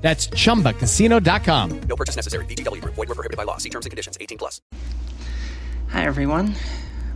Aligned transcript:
That's 0.00 0.28
chumbacasino.com. 0.28 1.80
No 1.82 1.96
purchase 1.96 2.16
necessary. 2.16 2.44
VGW 2.46 2.80
Group. 2.80 2.94
Void 2.94 3.08
where 3.08 3.14
prohibited 3.16 3.36
by 3.36 3.44
law. 3.44 3.58
See 3.58 3.68
terms 3.68 3.84
and 3.84 3.90
conditions. 3.90 4.16
18 4.20 4.38
plus. 4.38 4.60
Hi, 5.90 6.04
everyone. 6.06 6.54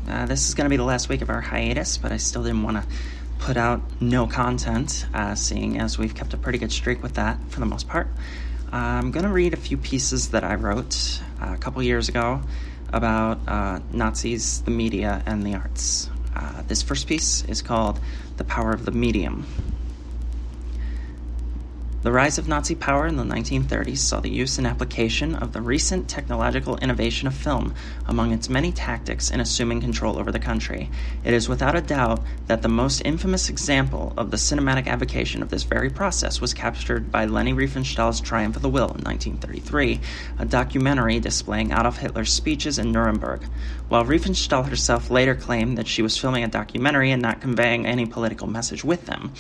Uh, 0.09 0.27
this 0.27 0.47
is 0.49 0.55
going 0.55 0.67
to 0.67 0.71
be 0.71 0.77
the 0.77 0.85
last 0.85 1.09
week 1.09 1.23
of 1.23 1.31
our 1.31 1.41
hiatus, 1.41 1.97
but 1.97 2.13
I 2.13 2.19
still 2.19 2.43
didn't 2.43 2.63
want 2.63 2.77
to 2.77 2.87
put 3.39 3.57
out 3.57 3.81
no 4.01 4.27
content, 4.27 5.07
uh, 5.15 5.35
seeing 5.35 5.79
as 5.79 5.99
we've 5.99 6.15
kept 6.15 6.35
a 6.35 6.37
pretty 6.37 6.59
good 6.59 6.73
streak 6.73 7.03
with 7.03 7.15
that 7.15 7.39
for 7.49 7.61
the 7.61 7.67
most 7.67 7.89
part. 7.89 8.09
Uh, 8.73 8.77
I'm 8.77 9.11
going 9.11 9.25
to 9.25 9.31
read 9.31 9.55
a 9.55 9.57
few 9.57 9.77
pieces 9.77 10.31
that 10.31 10.45
I 10.45 10.57
wrote 10.57 11.21
uh, 11.41 11.53
a 11.55 11.57
couple 11.57 11.83
years 11.83 12.09
ago 12.09 12.41
about 12.93 13.39
uh, 13.49 13.81
Nazis, 13.93 14.63
the 14.63 14.71
media, 14.71 15.23
and 15.27 15.43
the 15.43 15.55
arts. 15.55 16.11
Uh, 16.35 16.63
this 16.69 16.83
first 16.83 17.07
piece 17.07 17.45
is 17.45 17.63
called 17.63 18.01
The 18.37 18.45
Power 18.45 18.73
of 18.73 18.85
the 18.85 18.93
Medium. 18.93 19.47
The 22.05 22.13
rise 22.13 22.37
of 22.37 22.49
Nazi 22.49 22.75
power 22.75 23.07
in 23.07 23.17
the 23.17 23.23
1930s 23.23 23.97
saw 23.97 24.21
the 24.21 24.29
use 24.29 24.59
and 24.59 24.67
application 24.67 25.35
of 25.37 25.55
the 25.55 25.63
recent 25.63 26.07
technological 26.07 26.77
innovation 26.77 27.27
of 27.27 27.35
film 27.35 27.75
among 28.05 28.31
its 28.31 28.51
many 28.51 28.73
tactics 28.73 29.31
in 29.31 29.41
assuming 29.41 29.81
control 29.81 30.19
over 30.19 30.31
the 30.31 30.39
country. 30.39 30.91
It 31.25 31.33
is 31.33 31.49
without 31.49 31.75
a 31.75 31.81
doubt 31.81 32.21
that 32.47 32.61
the 32.61 32.69
most 32.69 33.01
infamous 33.07 33.49
example 33.49 34.13
of 34.19 34.31
the 34.31 34.37
cinematic 34.37 34.87
avocation 34.87 35.41
of 35.41 35.49
this 35.49 35.63
very 35.63 35.89
process 35.89 36.43
was 36.43 36.53
captured 36.53 37.11
by 37.11 37.25
Leni 37.25 37.55
Riefenstahl's 37.55 38.21
Triumph 38.21 38.57
of 38.57 38.61
the 38.61 38.69
Will 38.69 38.91
in 38.91 39.01
1933, 39.01 39.99
a 40.41 40.45
documentary 40.45 41.21
displaying 41.21 41.73
Adolf 41.73 41.97
Hitler's 41.97 42.35
speeches 42.35 42.79
in 42.79 42.93
Nuremberg. 42.93 43.45
While 43.89 44.05
Riefenstahl 44.05 44.69
herself 44.69 45.09
later 45.09 45.35
claimed 45.35 45.79
that 45.79 45.89
she 45.89 46.03
was 46.03 46.19
filming 46.19 46.45
a 46.45 46.49
documentary 46.49 47.13
and 47.13 47.23
not 47.23 47.41
conveying 47.41 47.87
any 47.87 48.05
political 48.05 48.47
message 48.47 48.85
with 48.85 49.07
them, 49.07 49.33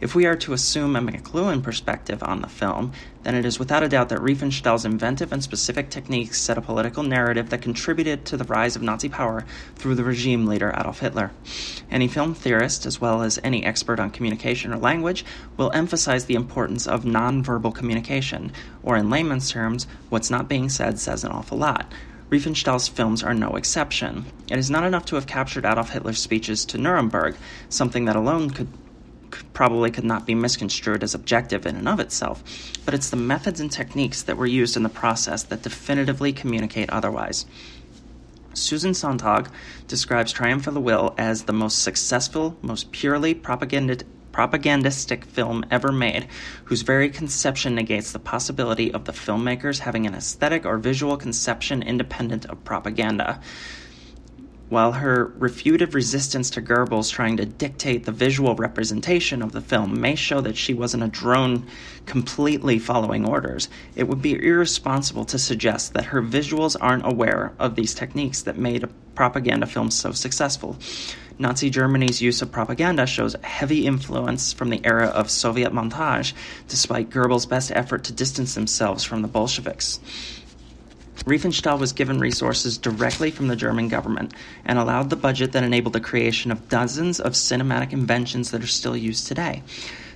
if 0.00 0.14
we 0.14 0.26
are 0.26 0.36
to 0.36 0.52
assume 0.52 0.94
a 0.94 1.00
McLuhan 1.00 1.62
perspective 1.62 2.22
on 2.22 2.40
the 2.40 2.48
film, 2.48 2.92
then 3.24 3.34
it 3.34 3.44
is 3.44 3.58
without 3.58 3.82
a 3.82 3.88
doubt 3.88 4.08
that 4.10 4.20
Riefenstahl's 4.20 4.84
inventive 4.84 5.32
and 5.32 5.42
specific 5.42 5.90
techniques 5.90 6.40
set 6.40 6.56
a 6.56 6.60
political 6.60 7.02
narrative 7.02 7.50
that 7.50 7.62
contributed 7.62 8.24
to 8.24 8.36
the 8.36 8.44
rise 8.44 8.76
of 8.76 8.82
Nazi 8.82 9.08
power 9.08 9.44
through 9.74 9.96
the 9.96 10.04
regime 10.04 10.46
leader 10.46 10.72
Adolf 10.78 11.00
Hitler. 11.00 11.32
Any 11.90 12.06
film 12.06 12.34
theorist, 12.34 12.86
as 12.86 13.00
well 13.00 13.22
as 13.22 13.40
any 13.42 13.64
expert 13.64 13.98
on 13.98 14.10
communication 14.10 14.72
or 14.72 14.78
language, 14.78 15.24
will 15.56 15.72
emphasize 15.72 16.26
the 16.26 16.36
importance 16.36 16.86
of 16.86 17.04
nonverbal 17.04 17.74
communication, 17.74 18.52
or 18.82 18.96
in 18.96 19.10
layman's 19.10 19.50
terms, 19.50 19.88
what's 20.10 20.30
not 20.30 20.48
being 20.48 20.68
said 20.68 21.00
says 21.00 21.24
an 21.24 21.32
awful 21.32 21.58
lot. 21.58 21.92
Riefenstahl's 22.30 22.88
films 22.88 23.22
are 23.22 23.34
no 23.34 23.56
exception. 23.56 24.26
It 24.50 24.58
is 24.58 24.70
not 24.70 24.84
enough 24.84 25.06
to 25.06 25.14
have 25.16 25.26
captured 25.26 25.64
Adolf 25.64 25.90
Hitler's 25.90 26.18
speeches 26.18 26.64
to 26.66 26.78
Nuremberg, 26.78 27.36
something 27.68 28.04
that 28.04 28.16
alone 28.16 28.50
could 28.50 28.68
probably 29.52 29.90
could 29.90 30.04
not 30.04 30.26
be 30.26 30.34
misconstrued 30.34 31.02
as 31.02 31.14
objective 31.14 31.66
in 31.66 31.76
and 31.76 31.88
of 31.88 32.00
itself, 32.00 32.42
but 32.84 32.94
it's 32.94 33.10
the 33.10 33.16
methods 33.16 33.60
and 33.60 33.70
techniques 33.70 34.22
that 34.22 34.36
were 34.36 34.46
used 34.46 34.76
in 34.76 34.82
the 34.82 34.88
process 34.88 35.42
that 35.44 35.62
definitively 35.62 36.32
communicate 36.32 36.90
otherwise. 36.90 37.46
Susan 38.54 38.92
Sontag 38.92 39.48
describes 39.86 40.32
Triumph 40.32 40.66
of 40.66 40.74
the 40.74 40.80
Will 40.80 41.14
as 41.16 41.44
the 41.44 41.52
most 41.52 41.82
successful, 41.82 42.56
most 42.62 42.90
purely 42.90 43.34
propagandist, 43.34 44.04
propagandistic 44.32 45.24
film 45.24 45.64
ever 45.70 45.90
made, 45.90 46.28
whose 46.64 46.82
very 46.82 47.08
conception 47.08 47.74
negates 47.74 48.12
the 48.12 48.18
possibility 48.18 48.92
of 48.92 49.04
the 49.04 49.12
filmmakers 49.12 49.80
having 49.80 50.06
an 50.06 50.14
aesthetic 50.14 50.64
or 50.64 50.78
visual 50.78 51.16
conception 51.16 51.82
independent 51.82 52.46
of 52.46 52.62
propaganda. 52.64 53.40
While 54.68 54.92
her 54.92 55.32
refuted 55.38 55.94
resistance 55.94 56.50
to 56.50 56.60
Goebbels 56.60 57.10
trying 57.10 57.38
to 57.38 57.46
dictate 57.46 58.04
the 58.04 58.12
visual 58.12 58.54
representation 58.54 59.40
of 59.40 59.52
the 59.52 59.62
film 59.62 59.98
may 59.98 60.14
show 60.14 60.42
that 60.42 60.58
she 60.58 60.74
wasn't 60.74 61.04
a 61.04 61.08
drone 61.08 61.66
completely 62.04 62.78
following 62.78 63.26
orders, 63.26 63.70
it 63.96 64.08
would 64.08 64.20
be 64.20 64.34
irresponsible 64.34 65.24
to 65.24 65.38
suggest 65.38 65.94
that 65.94 66.06
her 66.06 66.20
visuals 66.20 66.76
aren't 66.78 67.06
aware 67.06 67.54
of 67.58 67.76
these 67.76 67.94
techniques 67.94 68.42
that 68.42 68.58
made 68.58 68.84
a 68.84 68.90
propaganda 69.14 69.66
film 69.66 69.90
so 69.90 70.12
successful. 70.12 70.76
Nazi 71.38 71.70
Germany's 71.70 72.20
use 72.20 72.42
of 72.42 72.52
propaganda 72.52 73.06
shows 73.06 73.36
heavy 73.42 73.86
influence 73.86 74.52
from 74.52 74.68
the 74.68 74.84
era 74.84 75.06
of 75.06 75.30
Soviet 75.30 75.72
montage, 75.72 76.34
despite 76.68 77.10
Goebbels' 77.10 77.48
best 77.48 77.72
effort 77.72 78.04
to 78.04 78.12
distance 78.12 78.54
themselves 78.54 79.02
from 79.02 79.22
the 79.22 79.28
Bolsheviks. 79.28 79.98
Riefenstahl 81.24 81.78
was 81.78 81.92
given 81.92 82.18
resources 82.20 82.78
directly 82.78 83.30
from 83.30 83.48
the 83.48 83.56
German 83.56 83.88
government 83.88 84.34
and 84.64 84.78
allowed 84.78 85.10
the 85.10 85.16
budget 85.16 85.52
that 85.52 85.64
enabled 85.64 85.92
the 85.92 86.00
creation 86.00 86.50
of 86.50 86.68
dozens 86.68 87.20
of 87.20 87.32
cinematic 87.32 87.92
inventions 87.92 88.50
that 88.50 88.62
are 88.62 88.68
still 88.68 88.96
used 88.96 89.26
today. 89.26 89.62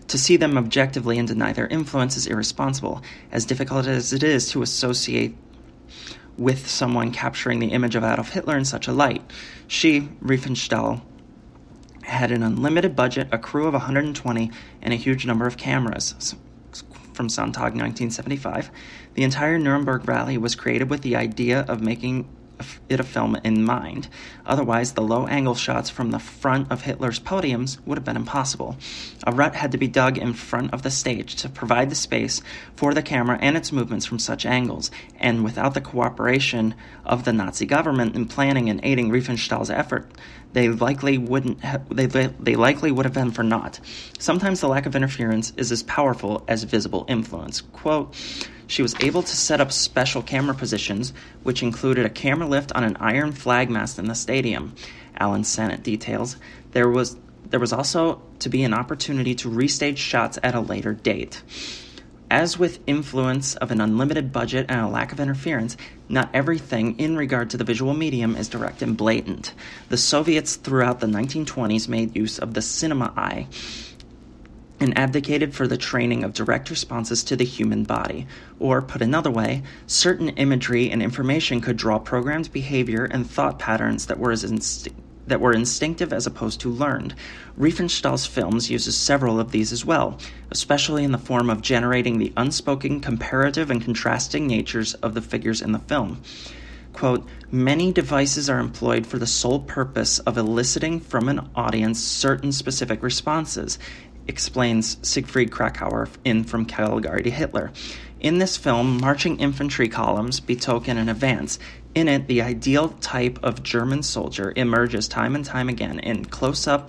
To 0.09 0.19
see 0.19 0.37
them 0.37 0.59
objectively 0.59 1.19
and 1.19 1.29
deny 1.29 1.53
their 1.53 1.69
influence 1.69 2.17
is 2.17 2.27
irresponsible, 2.27 3.03
as 3.31 3.45
difficult 3.45 3.87
as 3.87 4.13
it 4.13 4.23
is 4.23 4.51
to 4.51 4.63
associate 4.63 5.37
with 6.37 6.67
someone 6.67 7.13
capturing 7.13 7.59
the 7.59 7.69
image 7.69 7.95
of 7.95 8.05
Adolf 8.05 8.31
Hitler 8.31 8.57
in 8.57 8.65
such 8.65 8.89
a 8.89 8.93
light. 8.93 9.23
She, 9.69 10.09
Riefenstahl, 10.23 11.03
had 12.03 12.33
an 12.33 12.43
unlimited 12.43 12.97
budget, 12.97 13.29
a 13.31 13.39
crew 13.39 13.67
of 13.67 13.75
120, 13.75 14.51
and 14.83 14.93
a 14.93 14.97
huge 14.97 15.25
number 15.27 15.47
of 15.47 15.57
cameras. 15.57 16.35
From 17.13 17.29
Sontag 17.29 17.75
1975, 17.75 18.71
the 19.15 19.25
entire 19.25 19.59
Nuremberg 19.59 20.09
rally 20.09 20.39
was 20.39 20.55
created 20.55 20.91
with 20.91 21.03
the 21.03 21.17
idea 21.17 21.61
of 21.69 21.81
making 21.81 22.29
it 22.89 23.01
a 23.01 23.05
film 23.05 23.37
in 23.45 23.65
mind. 23.65 24.09
Otherwise, 24.47 24.93
the 24.93 25.03
low 25.03 25.27
angle 25.27 25.55
shots 25.55 25.91
from 25.91 26.11
the 26.11 26.19
front 26.19 26.71
of 26.71 26.83
Hitler's 26.83 27.19
podiums 27.19 27.79
would 27.87 27.99
have 27.99 28.05
been 28.05 28.17
impossible. 28.17 28.77
A 29.27 29.33
rut 29.33 29.55
had 29.55 29.73
to 29.73 29.79
be 29.79 29.89
dug 29.89 30.19
in 30.19 30.33
front 30.33 30.73
of 30.73 30.83
the 30.83 30.91
stage 30.91 31.37
to 31.37 31.49
provide 31.49 31.91
the 31.91 31.97
space 31.97 32.43
for 32.77 32.95
the 32.95 33.03
camera 33.03 33.39
and 33.41 33.57
its 33.57 33.73
movements 33.73 34.07
from 34.07 34.19
such 34.19 34.47
angles, 34.47 34.91
and 35.19 35.45
without 35.45 35.75
the 35.75 35.81
cooperation 35.81 36.75
of 37.05 37.25
the 37.25 37.33
Nazi 37.33 37.67
government 37.67 38.15
in 38.15 38.27
planning 38.27 38.69
and 38.69 38.81
aiding 38.83 39.11
Riefenstahl's 39.11 39.71
effort, 39.71 40.11
they 40.53 40.69
likely 40.69 41.19
wouldn't 41.19 41.65
ha- 41.65 41.81
they, 41.91 42.07
they 42.07 42.57
likely 42.57 42.93
would 42.93 43.07
have 43.07 43.15
been 43.15 43.31
for 43.31 43.43
naught. 43.43 43.81
Sometimes 44.19 44.61
the 44.61 44.69
lack 44.69 44.87
of 44.87 44.95
interference 44.95 45.53
is 45.57 45.73
as 45.73 45.83
powerful 45.83 46.45
as 46.49 46.65
visible 46.65 47.05
influence. 47.09 47.61
Quote, 47.61 48.15
she 48.67 48.83
was 48.83 48.95
able 49.01 49.23
to 49.23 49.37
set 49.37 49.61
up 49.61 49.73
special 49.73 50.23
camera 50.23 50.55
positions, 50.55 51.13
which 51.43 51.63
included 51.63 52.07
a 52.07 52.11
camera 52.11 52.47
lift 52.47 52.73
on 52.73 52.85
an 52.85 52.97
iron 53.01 53.33
flag 53.33 53.69
mast 53.69 53.99
in 53.99 54.07
the 54.07 54.15
stadium. 54.15 54.75
Alan 55.19 55.45
Sennett 55.45 55.83
details. 55.83 56.37
There 56.73 56.89
was 56.89 57.17
there 57.51 57.61
was 57.61 57.73
also 57.73 58.23
to 58.39 58.49
be 58.49 58.63
an 58.63 58.73
opportunity 58.73 59.35
to 59.35 59.51
restage 59.51 59.99
shots 59.99 60.39
at 60.43 60.55
a 60.55 60.61
later 60.61 60.95
date. 60.95 61.43
As 62.33 62.59
with 62.59 62.79
influence 62.87 63.57
of 63.57 63.71
an 63.71 63.83
unlimited 63.83 64.33
budget 64.33 64.65
and 64.71 64.81
a 64.81 64.89
lack 64.89 65.13
of 65.13 65.21
interference, 65.21 65.77
not 66.09 66.31
everything 66.33 66.99
in 66.99 67.15
regard 67.15 67.51
to 67.51 67.59
the 67.59 67.63
visual 67.63 67.93
medium 67.93 68.37
is 68.37 68.49
direct 68.49 68.81
and 68.81 68.97
blatant. 68.97 69.53
The 69.91 69.99
Soviets 69.99 70.57
throughout 70.57 71.01
the 71.01 71.07
1920s 71.07 71.89
made 71.89 72.17
use 72.17 72.39
of 72.39 72.55
the 72.55 72.63
cinema 72.63 73.13
eye 73.19 73.49
and 74.81 74.97
advocated 74.97 75.55
for 75.55 75.69
the 75.69 75.77
training 75.77 76.25
of 76.25 76.33
direct 76.33 76.71
responses 76.71 77.23
to 77.25 77.37
the 77.37 77.45
human 77.45 77.85
body. 77.85 78.27
Or, 78.59 78.81
put 78.81 79.03
another 79.03 79.31
way, 79.31 79.63
certain 79.87 80.31
imagery 80.31 80.91
and 80.91 81.03
information 81.03 81.61
could 81.61 81.77
draw 81.77 81.99
programmed 81.99 82.51
behavior 82.51 83.05
and 83.05 83.31
thought 83.31 83.59
patterns 83.59 84.07
that 84.07 84.19
were 84.19 84.33
as 84.33 84.43
inst- 84.43 84.89
that 85.27 85.41
were 85.41 85.53
instinctive 85.53 86.13
as 86.13 86.27
opposed 86.27 86.61
to 86.61 86.69
learned. 86.69 87.15
Riefenstahl's 87.57 88.27
films 88.27 88.71
uses 88.71 88.97
several 88.97 89.39
of 89.39 89.53
these 89.53 89.73
as 89.73 89.85
well, 89.85 90.19
especially 90.51 91.05
in 91.05 91.13
the 91.13 91.19
form 91.19 91.49
of 91.51 91.63
generating 91.63 92.19
the 92.19 92.33
unspoken 92.37 93.01
comparative 93.01 93.71
and 93.71 93.83
contrasting 93.83 94.47
natures 94.47 94.95
of 94.95 95.15
the 95.15 95.23
figures 95.23 95.63
in 95.63 95.73
the 95.73 95.79
film. 95.79 96.21
Quote, 96.93 97.27
many 97.51 97.91
devices 97.91 98.51
are 98.51 98.59
employed 98.59 99.07
for 99.07 99.19
the 99.19 99.27
sole 99.27 99.61
purpose 99.61 100.19
of 100.21 100.37
eliciting 100.37 101.01
from 101.01 101.29
an 101.29 101.49
audience 101.55 101.99
certain 101.99 102.53
specific 102.53 103.03
responses, 103.03 103.79
explains 104.29 104.99
Siegfried 105.03 105.51
Kracauer 105.51 106.09
in 106.25 106.45
From 106.45 106.67
Caligari 106.67 107.23
to 107.23 107.31
Hitler. 107.31 107.73
In 108.21 108.39
this 108.39 108.57
film, 108.57 109.01
marching 109.01 109.41
infantry 109.41 109.89
columns 109.89 110.41
betoken 110.41 110.97
an 110.97 111.09
advance. 111.09 111.59
In 111.95 112.09
it, 112.09 112.27
the 112.27 112.41
ideal 112.41 112.89
type 112.89 113.39
of 113.43 113.63
German 113.63 114.03
soldier 114.03 114.53
emerges 114.57 115.09
time 115.09 115.35
and 115.35 115.45
time 115.45 115.69
again 115.69 115.99
in 115.99 116.25
close 116.25 116.67
up, 116.67 116.89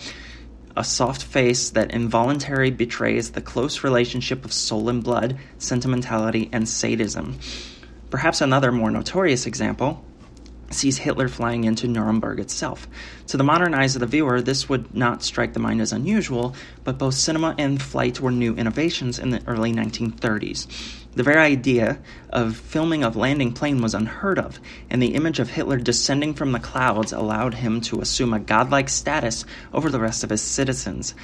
a 0.78 0.84
soft 0.84 1.24
face 1.24 1.72
that 1.72 1.92
involuntarily 1.92 2.72
betrays 2.72 3.32
the 3.32 3.42
close 3.42 3.84
relationship 3.84 4.46
of 4.46 4.54
soul 4.54 4.88
and 4.88 5.04
blood, 5.04 5.38
sentimentality, 5.58 6.50
and 6.54 6.68
sadism. 6.70 7.38
Perhaps 8.10 8.40
another 8.42 8.72
more 8.72 8.92
notorious 8.92 9.46
example 9.46 10.06
sees 10.72 10.98
Hitler 10.98 11.28
flying 11.28 11.66
into 11.66 11.88
Nuremberg 11.88 12.40
itself. 12.40 12.88
To 13.28 13.38
the 13.38 13.44
modern 13.44 13.74
eyes 13.74 13.96
of 13.96 14.02
the 14.02 14.06
viewer, 14.06 14.42
this 14.42 14.68
would 14.68 14.94
not 14.94 15.24
strike 15.24 15.54
the 15.54 15.60
mind 15.60 15.81
as 15.81 15.94
unusual, 15.94 16.56
but 16.84 16.98
both 16.98 17.16
cinema 17.16 17.56
and 17.58 17.81
flight 17.81 18.20
were 18.20 18.31
new 18.31 18.54
innovations 18.56 19.18
in 19.18 19.30
the 19.30 19.42
early 19.48 19.72
1930s. 19.72 20.68
The 21.16 21.24
very 21.24 21.42
idea 21.42 22.00
of 22.31 22.58
filming 22.58 23.04
a 23.04 23.10
landing 23.10 23.54
plane 23.54 23.81
was 23.81 23.94
unheard 23.94 24.40
of, 24.40 24.60
and 24.90 25.02
the 25.02 25.14
image 25.14 25.40
of 25.40 25.50
Hitler 25.50 25.78
descending 25.78 26.34
from 26.34 26.52
the 26.52 26.60
clouds 26.60 27.14
allowed 27.14 27.54
him 27.54 27.81
to 27.81 28.02
assume 28.02 28.34
a 28.34 28.40
godlike 28.40 28.90
status 28.90 29.46
over 29.74 29.90
the 29.90 30.00
rest 30.00 30.24
of 30.24 30.30
his 30.30 30.42
citizens. 30.42 31.16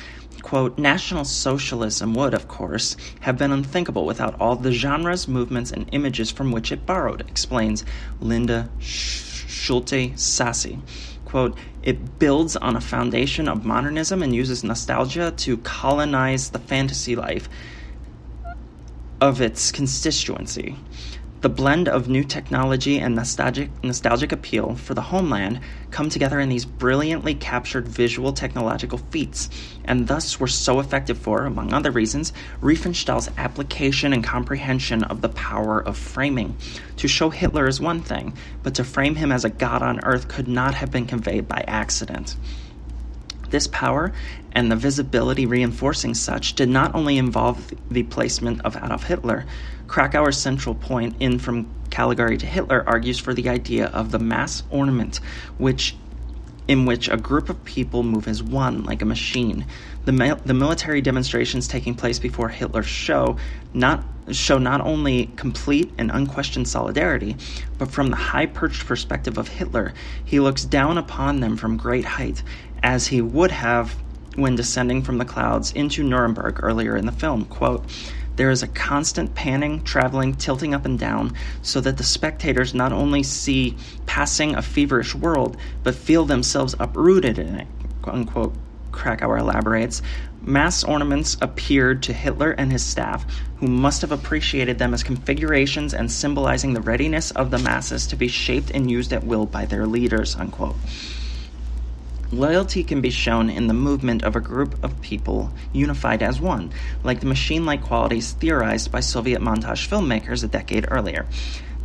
Quote, 0.41 0.77
National 0.77 1.25
Socialism 1.25 2.13
would, 2.13 2.33
of 2.33 2.47
course, 2.47 2.95
have 3.19 3.37
been 3.37 3.51
unthinkable 3.51 4.05
without 4.05 4.39
all 4.39 4.55
the 4.55 4.71
genres, 4.71 5.27
movements, 5.27 5.71
and 5.71 5.89
images 5.91 6.31
from 6.31 6.51
which 6.51 6.71
it 6.71 6.85
borrowed, 6.85 7.21
explains 7.21 7.83
Linda 8.21 8.69
Schulte 8.79 10.13
Sasse. 10.15 10.79
Quote, 11.29 11.55
it 11.83 12.17
builds 12.17 12.55
on 12.55 12.75
a 12.75 12.81
foundation 12.81 13.47
of 13.47 13.63
modernism 13.63 14.23
and 14.23 14.33
uses 14.33 14.63
nostalgia 14.63 15.31
to 15.37 15.57
colonize 15.57 16.49
the 16.49 16.57
fantasy 16.57 17.15
life 17.15 17.47
of 19.21 19.39
its 19.39 19.71
constituency. 19.71 20.75
The 21.41 21.47
blend 21.47 21.87
of 21.87 22.09
new 22.09 22.25
technology 22.25 22.99
and 22.99 23.15
nostalgic, 23.15 23.69
nostalgic 23.81 24.33
appeal 24.33 24.75
for 24.75 24.93
the 24.93 25.01
homeland 25.01 25.61
come 25.89 26.09
together 26.09 26.37
in 26.37 26.49
these 26.49 26.65
brilliantly 26.65 27.33
captured 27.33 27.87
visual 27.87 28.33
technological 28.33 28.97
feats, 28.97 29.49
and 29.85 30.05
thus 30.05 30.37
were 30.37 30.47
so 30.47 30.81
effective 30.81 31.17
for, 31.17 31.45
among 31.45 31.71
other 31.71 31.91
reasons, 31.91 32.33
Riefenstahl's 32.59 33.29
application 33.37 34.11
and 34.11 34.21
comprehension 34.21 35.05
of 35.05 35.21
the 35.21 35.29
power 35.29 35.79
of 35.79 35.97
framing. 35.97 36.57
To 36.97 37.07
show 37.07 37.29
Hitler 37.29 37.67
is 37.67 37.79
one 37.79 38.01
thing, 38.01 38.33
but 38.61 38.75
to 38.75 38.83
frame 38.83 39.15
him 39.15 39.31
as 39.31 39.45
a 39.45 39.49
god 39.49 39.81
on 39.81 40.03
earth 40.03 40.27
could 40.27 40.49
not 40.49 40.73
have 40.73 40.91
been 40.91 41.05
conveyed 41.05 41.47
by 41.47 41.63
accident. 41.65 42.35
This 43.49 43.67
power 43.67 44.11
and 44.53 44.71
the 44.71 44.75
visibility 44.75 45.45
reinforcing 45.45 46.13
such 46.13 46.53
did 46.55 46.69
not 46.69 46.95
only 46.95 47.17
involve 47.17 47.73
the 47.89 48.03
placement 48.03 48.61
of 48.61 48.75
Adolf 48.75 49.03
Hitler. 49.03 49.45
Kracauer's 49.87 50.37
central 50.37 50.75
point 50.75 51.15
in 51.19 51.39
From 51.39 51.67
Caligari 51.89 52.37
to 52.37 52.45
Hitler 52.45 52.83
argues 52.87 53.19
for 53.19 53.33
the 53.33 53.49
idea 53.49 53.87
of 53.87 54.11
the 54.11 54.19
mass 54.19 54.63
ornament, 54.69 55.17
which 55.57 55.95
in 56.67 56.85
which 56.85 57.09
a 57.09 57.17
group 57.17 57.49
of 57.49 57.65
people 57.65 58.03
move 58.03 58.27
as 58.27 58.43
one, 58.43 58.83
like 58.83 59.01
a 59.01 59.05
machine. 59.05 59.65
The, 60.05 60.11
ma- 60.11 60.35
the 60.35 60.53
military 60.53 61.01
demonstrations 61.01 61.67
taking 61.67 61.95
place 61.95 62.19
before 62.19 62.47
Hitler's 62.47 62.85
show 62.85 63.37
not 63.73 64.03
show 64.31 64.59
not 64.59 64.79
only 64.81 65.25
complete 65.35 65.91
and 65.97 66.11
unquestioned 66.11 66.67
solidarity, 66.67 67.35
but 67.79 67.89
from 67.89 68.11
the 68.11 68.15
high 68.15 68.45
perched 68.45 68.85
perspective 68.85 69.39
of 69.39 69.47
Hitler, 69.47 69.95
he 70.23 70.39
looks 70.39 70.63
down 70.63 70.99
upon 70.99 71.39
them 71.39 71.57
from 71.57 71.75
great 71.75 72.05
height, 72.05 72.43
as 72.83 73.07
he 73.07 73.21
would 73.21 73.49
have 73.49 73.95
when 74.39 74.55
descending 74.55 75.03
from 75.03 75.17
the 75.17 75.25
clouds 75.25 75.71
into 75.73 76.03
Nuremberg 76.03 76.59
earlier 76.63 76.95
in 76.95 77.05
the 77.05 77.11
film. 77.11 77.45
Quote, 77.45 77.85
there 78.39 78.49
is 78.49 78.63
a 78.63 78.69
constant 78.69 79.35
panning, 79.35 79.83
traveling, 79.83 80.33
tilting 80.33 80.73
up 80.73 80.85
and 80.85 80.97
down, 80.97 81.33
so 81.61 81.81
that 81.81 81.97
the 81.97 82.05
spectators 82.05 82.73
not 82.73 82.93
only 82.93 83.21
see 83.21 83.75
passing 84.05 84.55
a 84.55 84.61
feverish 84.61 85.13
world, 85.13 85.57
but 85.83 85.93
feel 85.93 86.23
themselves 86.23 86.73
uprooted 86.79 87.37
in 87.37 87.55
it. 87.55 87.67
Unquote. 88.05 88.55
Kracauer 88.91 89.39
elaborates. 89.39 90.01
Mass 90.41 90.83
ornaments 90.83 91.35
appeared 91.41 92.01
to 92.03 92.13
Hitler 92.13 92.51
and 92.51 92.71
his 92.71 92.83
staff, 92.83 93.25
who 93.57 93.67
must 93.67 94.01
have 94.01 94.11
appreciated 94.11 94.79
them 94.79 94.93
as 94.93 95.03
configurations 95.03 95.93
and 95.93 96.09
symbolizing 96.09 96.73
the 96.73 96.81
readiness 96.81 97.31
of 97.31 97.51
the 97.51 97.59
masses 97.59 98.07
to 98.07 98.15
be 98.15 98.29
shaped 98.29 98.71
and 98.71 98.89
used 98.89 99.11
at 99.11 99.25
will 99.25 99.45
by 99.45 99.65
their 99.65 99.85
leaders. 99.85 100.35
Unquote. 100.37 100.77
Loyalty 102.31 102.83
can 102.83 103.01
be 103.01 103.09
shown 103.09 103.49
in 103.49 103.65
the 103.65 103.73
movement 103.73 104.23
of 104.23 104.35
a 104.35 104.39
group 104.39 104.83
of 104.83 105.01
people 105.01 105.51
unified 105.73 106.21
as 106.21 106.39
one, 106.39 106.71
like 107.03 107.21
the 107.21 107.25
machine 107.25 107.65
like 107.65 107.81
qualities 107.81 108.33
theorized 108.33 108.91
by 108.91 108.99
Soviet 108.99 109.41
montage 109.41 109.87
filmmakers 109.87 110.43
a 110.43 110.47
decade 110.47 110.85
earlier. 110.91 111.25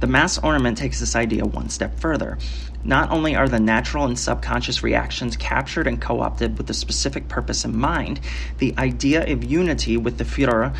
The 0.00 0.06
mass 0.06 0.36
ornament 0.36 0.76
takes 0.76 1.00
this 1.00 1.16
idea 1.16 1.46
one 1.46 1.70
step 1.70 1.98
further. 1.98 2.36
Not 2.84 3.10
only 3.10 3.34
are 3.34 3.48
the 3.48 3.58
natural 3.58 4.04
and 4.04 4.18
subconscious 4.18 4.82
reactions 4.82 5.34
captured 5.38 5.86
and 5.86 5.98
co 5.98 6.20
opted 6.20 6.58
with 6.58 6.68
a 6.68 6.74
specific 6.74 7.26
purpose 7.26 7.64
in 7.64 7.74
mind, 7.74 8.20
the 8.58 8.74
idea 8.76 9.26
of 9.32 9.44
unity 9.44 9.96
with 9.96 10.18
the 10.18 10.24
Führer 10.24 10.76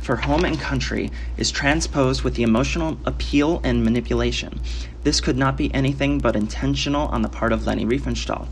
for 0.00 0.16
home 0.16 0.44
and 0.44 0.58
country 0.58 1.12
is 1.36 1.52
transposed 1.52 2.22
with 2.22 2.34
the 2.34 2.42
emotional 2.42 2.98
appeal 3.04 3.60
and 3.62 3.84
manipulation. 3.84 4.60
This 5.04 5.20
could 5.20 5.38
not 5.38 5.56
be 5.56 5.72
anything 5.72 6.18
but 6.18 6.34
intentional 6.34 7.06
on 7.06 7.22
the 7.22 7.28
part 7.28 7.52
of 7.52 7.64
Leni 7.64 7.84
Riefenstahl. 7.84 8.48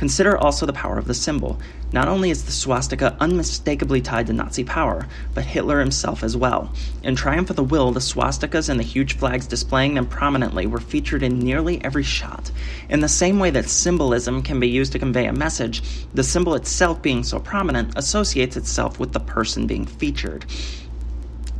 Consider 0.00 0.38
also 0.38 0.64
the 0.64 0.72
power 0.72 0.96
of 0.96 1.06
the 1.06 1.12
symbol. 1.12 1.60
Not 1.92 2.08
only 2.08 2.30
is 2.30 2.44
the 2.44 2.52
swastika 2.52 3.18
unmistakably 3.20 4.00
tied 4.00 4.28
to 4.28 4.32
Nazi 4.32 4.64
power, 4.64 5.06
but 5.34 5.44
Hitler 5.44 5.78
himself 5.78 6.22
as 6.22 6.38
well. 6.38 6.72
In 7.02 7.14
Triumph 7.14 7.50
of 7.50 7.56
the 7.56 7.62
Will, 7.62 7.92
the 7.92 8.00
swastikas 8.00 8.70
and 8.70 8.80
the 8.80 8.84
huge 8.84 9.18
flags 9.18 9.46
displaying 9.46 9.92
them 9.92 10.06
prominently 10.06 10.66
were 10.66 10.80
featured 10.80 11.22
in 11.22 11.38
nearly 11.38 11.84
every 11.84 12.02
shot. 12.02 12.50
In 12.88 13.00
the 13.00 13.08
same 13.08 13.38
way 13.38 13.50
that 13.50 13.68
symbolism 13.68 14.42
can 14.42 14.58
be 14.58 14.68
used 14.68 14.92
to 14.92 14.98
convey 14.98 15.26
a 15.26 15.34
message, 15.34 15.82
the 16.14 16.24
symbol 16.24 16.54
itself 16.54 17.02
being 17.02 17.22
so 17.22 17.38
prominent 17.38 17.92
associates 17.98 18.56
itself 18.56 18.98
with 18.98 19.12
the 19.12 19.20
person 19.20 19.66
being 19.66 19.84
featured. 19.84 20.46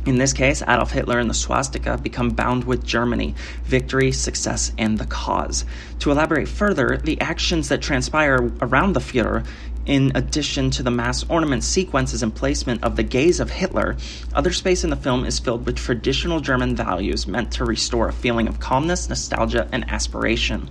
In 0.03 0.17
this 0.17 0.33
case, 0.33 0.63
Adolf 0.63 0.91
Hitler 0.91 1.19
and 1.19 1.29
the 1.29 1.35
swastika 1.35 1.95
become 1.95 2.31
bound 2.31 2.63
with 2.63 2.83
Germany, 2.83 3.35
victory, 3.65 4.11
success, 4.11 4.71
and 4.75 4.97
the 4.97 5.05
cause. 5.05 5.63
To 5.99 6.09
elaborate 6.09 6.47
further, 6.47 6.97
the 6.97 7.21
actions 7.21 7.69
that 7.69 7.83
transpire 7.83 8.51
around 8.61 8.93
the 8.93 8.99
Fuhrer 8.99 9.45
in 9.85 10.11
addition 10.15 10.69
to 10.71 10.83
the 10.83 10.91
mass 10.91 11.23
ornament 11.29 11.63
sequences 11.63 12.23
and 12.23 12.33
placement 12.33 12.83
of 12.83 12.95
the 12.95 13.03
gaze 13.03 13.39
of 13.39 13.49
Hitler, 13.49 13.97
other 14.33 14.51
space 14.51 14.83
in 14.83 14.89
the 14.89 14.95
film 14.95 15.25
is 15.25 15.39
filled 15.39 15.65
with 15.65 15.75
traditional 15.75 16.39
German 16.39 16.75
values 16.75 17.27
meant 17.27 17.51
to 17.53 17.65
restore 17.65 18.09
a 18.09 18.13
feeling 18.13 18.47
of 18.47 18.59
calmness, 18.59 19.09
nostalgia, 19.09 19.67
and 19.71 19.89
aspiration. 19.89 20.69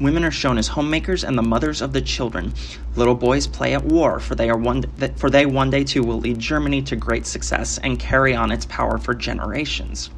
Women 0.00 0.24
are 0.24 0.30
shown 0.30 0.58
as 0.58 0.68
homemakers 0.68 1.24
and 1.24 1.36
the 1.36 1.42
mothers 1.42 1.82
of 1.82 1.92
the 1.92 2.00
children. 2.00 2.52
Little 2.96 3.14
boys 3.14 3.46
play 3.46 3.74
at 3.74 3.84
war, 3.84 4.20
for 4.20 4.34
they 4.34 4.50
are 4.50 4.56
one 4.56 4.84
for 5.16 5.30
they 5.30 5.46
one 5.46 5.70
day 5.70 5.84
too 5.84 6.02
will 6.02 6.20
lead 6.20 6.38
Germany 6.38 6.82
to 6.82 6.96
great 6.96 7.26
success 7.26 7.78
and 7.78 7.98
carry 7.98 8.34
on 8.34 8.52
its 8.52 8.66
power 8.66 8.98
for 8.98 9.14
generations. 9.14 10.10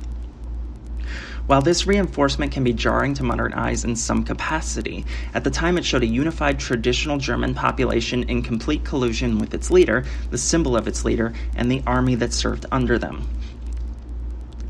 While 1.47 1.63
this 1.63 1.87
reinforcement 1.87 2.53
can 2.53 2.63
be 2.63 2.73
jarring 2.73 3.15
to 3.15 3.25
modern 3.25 3.53
eyes 3.55 3.85
in 3.85 3.97
some 3.97 4.25
capacity, 4.25 5.05
at 5.35 5.43
the 5.45 5.51
time 5.51 5.79
it 5.79 5.85
showed 5.85 6.03
a 6.03 6.07
unified 6.07 6.59
traditional 6.59 7.19
German 7.19 7.55
population 7.55 8.23
in 8.25 8.43
complete 8.43 8.85
collusion 8.85 9.39
with 9.39 9.53
its 9.55 9.71
leader, 9.71 10.05
the 10.31 10.39
symbol 10.39 10.77
of 10.77 10.87
its 10.87 11.05
leader, 11.05 11.33
and 11.57 11.71
the 11.71 11.83
army 11.87 12.15
that 12.15 12.33
served 12.33 12.67
under 12.71 12.99
them. 12.99 13.27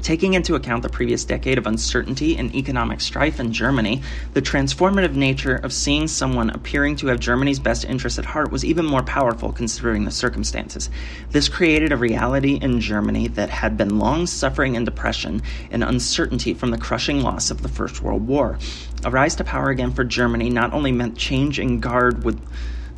Taking 0.03 0.33
into 0.33 0.55
account 0.55 0.83
the 0.83 0.89
previous 0.89 1.25
decade 1.25 1.59
of 1.59 1.67
uncertainty 1.67 2.37
and 2.37 2.55
economic 2.55 3.03
strife 3.03 3.39
in 3.39 3.53
Germany, 3.53 4.03
the 4.33 4.41
transformative 4.41 5.15
nature 5.15 5.57
of 5.57 5.75
seeing 5.75 6.09
someone 6.09 6.49
appearing 6.51 6.97
to 6.97 7.09
have 7.09 7.21
Germany's 7.21 7.59
best 7.59 7.85
interests 7.85 8.19
at 8.19 8.25
heart 8.25 8.51
was 8.51 8.65
even 8.65 8.87
more 8.87 9.03
powerful 9.03 9.53
considering 9.53 10.05
the 10.05 10.11
circumstances. 10.11 10.89
This 11.31 11.51
created 11.51 11.93
a 11.93 11.99
reality 11.99 12.55
in 12.55 12.81
Germany 12.81 13.29
that 13.29 13.51
had 13.51 13.77
been 13.77 13.99
long 13.99 14.27
suffering 14.27 14.75
in 14.75 14.85
depression 14.85 15.43
and 15.71 15.85
uncertainty 15.85 16.55
from 16.55 16.71
the 16.71 16.79
crushing 16.79 17.21
loss 17.21 17.51
of 17.51 17.63
the 17.63 17.69
First 17.69 18.01
World 18.01 18.27
War. 18.27 18.59
A 19.05 19.11
rise 19.11 19.37
to 19.37 19.45
power 19.45 19.69
again 19.69 19.93
for 19.93 20.05
Germany 20.05 20.49
not 20.49 20.73
only 20.73 20.93
meant 20.93 21.19
change 21.19 21.59
in 21.59 21.79
guard 21.79 22.25
with 22.25 22.41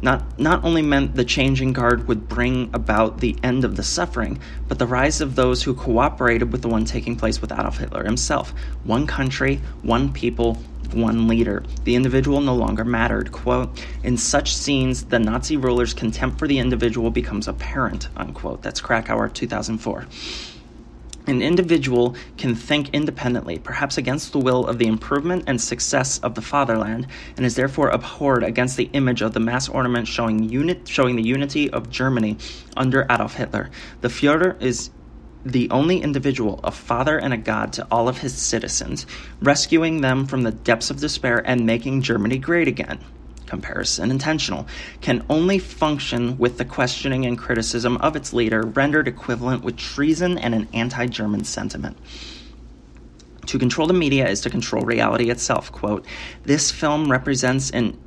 not, 0.02 0.38
not 0.38 0.64
only 0.64 0.82
meant 0.82 1.14
the 1.14 1.24
changing 1.24 1.72
guard 1.72 2.08
would 2.08 2.28
bring 2.28 2.70
about 2.74 3.18
the 3.20 3.36
end 3.42 3.64
of 3.64 3.76
the 3.76 3.82
suffering, 3.82 4.40
but 4.68 4.78
the 4.78 4.86
rise 4.86 5.20
of 5.20 5.36
those 5.36 5.62
who 5.62 5.74
cooperated 5.74 6.50
with 6.50 6.62
the 6.62 6.68
one 6.68 6.84
taking 6.84 7.16
place 7.16 7.40
with 7.40 7.52
Adolf 7.52 7.78
Hitler 7.78 8.04
himself. 8.04 8.52
One 8.84 9.06
country, 9.06 9.60
one 9.82 10.12
people, 10.12 10.54
one 10.92 11.28
leader. 11.28 11.62
The 11.84 11.94
individual 11.94 12.40
no 12.40 12.54
longer 12.54 12.84
mattered. 12.84 13.32
Quote, 13.32 13.84
in 14.02 14.16
such 14.16 14.54
scenes, 14.54 15.04
the 15.04 15.18
Nazi 15.18 15.56
ruler's 15.56 15.94
contempt 15.94 16.38
for 16.38 16.48
the 16.48 16.58
individual 16.58 17.10
becomes 17.10 17.48
apparent, 17.48 18.08
unquote. 18.16 18.62
That's 18.62 18.80
Kracauer, 18.80 19.32
2004. 19.32 20.06
An 21.26 21.40
individual 21.40 22.16
can 22.36 22.56
think 22.56 22.90
independently, 22.92 23.58
perhaps 23.58 23.96
against 23.96 24.32
the 24.32 24.40
will 24.40 24.66
of 24.66 24.78
the 24.78 24.88
improvement 24.88 25.44
and 25.46 25.60
success 25.60 26.18
of 26.18 26.34
the 26.34 26.42
fatherland, 26.42 27.06
and 27.36 27.46
is 27.46 27.54
therefore 27.54 27.90
abhorred 27.90 28.42
against 28.42 28.76
the 28.76 28.90
image 28.92 29.22
of 29.22 29.32
the 29.32 29.40
mass 29.40 29.68
ornament 29.68 30.08
showing, 30.08 30.48
unit, 30.48 30.88
showing 30.88 31.14
the 31.14 31.22
unity 31.22 31.70
of 31.70 31.90
Germany 31.90 32.38
under 32.76 33.06
Adolf 33.08 33.34
Hitler. 33.34 33.70
The 34.00 34.08
Fuhrer 34.08 34.60
is 34.60 34.90
the 35.44 35.70
only 35.70 36.02
individual, 36.02 36.58
a 36.64 36.72
father 36.72 37.18
and 37.18 37.32
a 37.32 37.36
god 37.36 37.72
to 37.74 37.86
all 37.90 38.08
of 38.08 38.18
his 38.18 38.34
citizens, 38.34 39.06
rescuing 39.40 40.00
them 40.00 40.26
from 40.26 40.42
the 40.42 40.52
depths 40.52 40.90
of 40.90 41.00
despair 41.00 41.42
and 41.44 41.64
making 41.66 42.02
Germany 42.02 42.38
great 42.38 42.66
again 42.66 42.98
comparison 43.52 44.10
intentional, 44.10 44.66
can 45.02 45.22
only 45.28 45.58
function 45.58 46.38
with 46.38 46.56
the 46.56 46.64
questioning 46.64 47.26
and 47.26 47.36
criticism 47.36 47.98
of 47.98 48.16
its 48.16 48.32
leader, 48.32 48.62
rendered 48.62 49.06
equivalent 49.06 49.62
with 49.62 49.76
treason 49.76 50.38
and 50.38 50.54
an 50.54 50.66
anti 50.72 51.06
German 51.06 51.44
sentiment. 51.44 51.98
To 53.48 53.58
control 53.58 53.86
the 53.86 53.92
media 53.92 54.26
is 54.26 54.40
to 54.40 54.50
control 54.50 54.84
reality 54.86 55.28
itself. 55.28 55.70
Quote, 55.70 56.06
this 56.44 56.70
film 56.70 57.10
represents 57.10 57.70
an 57.72 57.98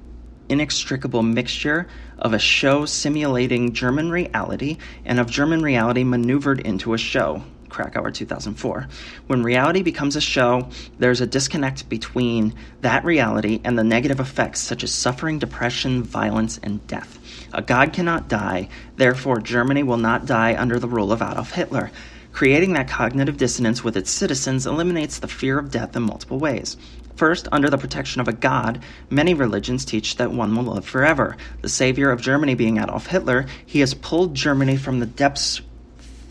inextricable 0.49 1.21
mixture 1.21 1.85
of 2.17 2.33
a 2.33 2.39
show 2.39 2.87
simulating 2.87 3.71
German 3.71 4.09
reality 4.09 4.77
and 5.05 5.19
of 5.19 5.29
German 5.29 5.61
reality 5.61 6.03
maneuvered 6.03 6.59
into 6.59 6.95
a 6.95 6.97
show. 6.97 7.43
Kracauer 7.75 8.13
2004. 8.13 8.87
When 9.27 9.43
reality 9.43 9.83
becomes 9.83 10.15
a 10.15 10.21
show, 10.21 10.69
there's 10.97 11.19
a 11.19 11.27
disconnect 11.27 11.89
between 11.89 12.53
that 12.81 13.03
reality 13.03 13.59
and 13.65 13.77
the 13.77 13.83
negative 13.83 14.21
effects 14.21 14.61
such 14.61 14.83
as 14.83 14.93
suffering, 14.93 15.39
depression, 15.39 16.01
violence, 16.01 16.57
and 16.63 16.85
death. 16.87 17.19
A 17.51 17.61
god 17.61 17.91
cannot 17.91 18.29
die, 18.29 18.69
therefore, 18.95 19.39
Germany 19.39 19.83
will 19.83 19.97
not 19.97 20.25
die 20.25 20.55
under 20.55 20.79
the 20.79 20.87
rule 20.87 21.11
of 21.11 21.21
Adolf 21.21 21.51
Hitler. 21.51 21.91
Creating 22.31 22.73
that 22.73 22.87
cognitive 22.87 23.37
dissonance 23.37 23.83
with 23.83 23.97
its 23.97 24.11
citizens 24.11 24.65
eliminates 24.65 25.19
the 25.19 25.27
fear 25.27 25.59
of 25.59 25.71
death 25.71 25.95
in 25.95 26.03
multiple 26.03 26.39
ways. 26.39 26.77
First, 27.15 27.47
under 27.51 27.69
the 27.69 27.77
protection 27.77 28.19
of 28.19 28.27
a 28.27 28.33
god, 28.33 28.83
many 29.09 29.33
religions 29.33 29.85
teach 29.85 30.17
that 30.17 30.31
one 30.31 30.55
will 30.55 30.73
live 30.73 30.85
forever. 30.85 31.37
The 31.61 31.69
savior 31.69 32.11
of 32.11 32.21
Germany 32.21 32.55
being 32.55 32.77
Adolf 32.77 33.07
Hitler, 33.07 33.45
he 33.65 33.79
has 33.79 33.93
pulled 33.93 34.35
Germany 34.35 34.75
from 34.75 34.99
the 34.99 35.05
depths 35.05 35.61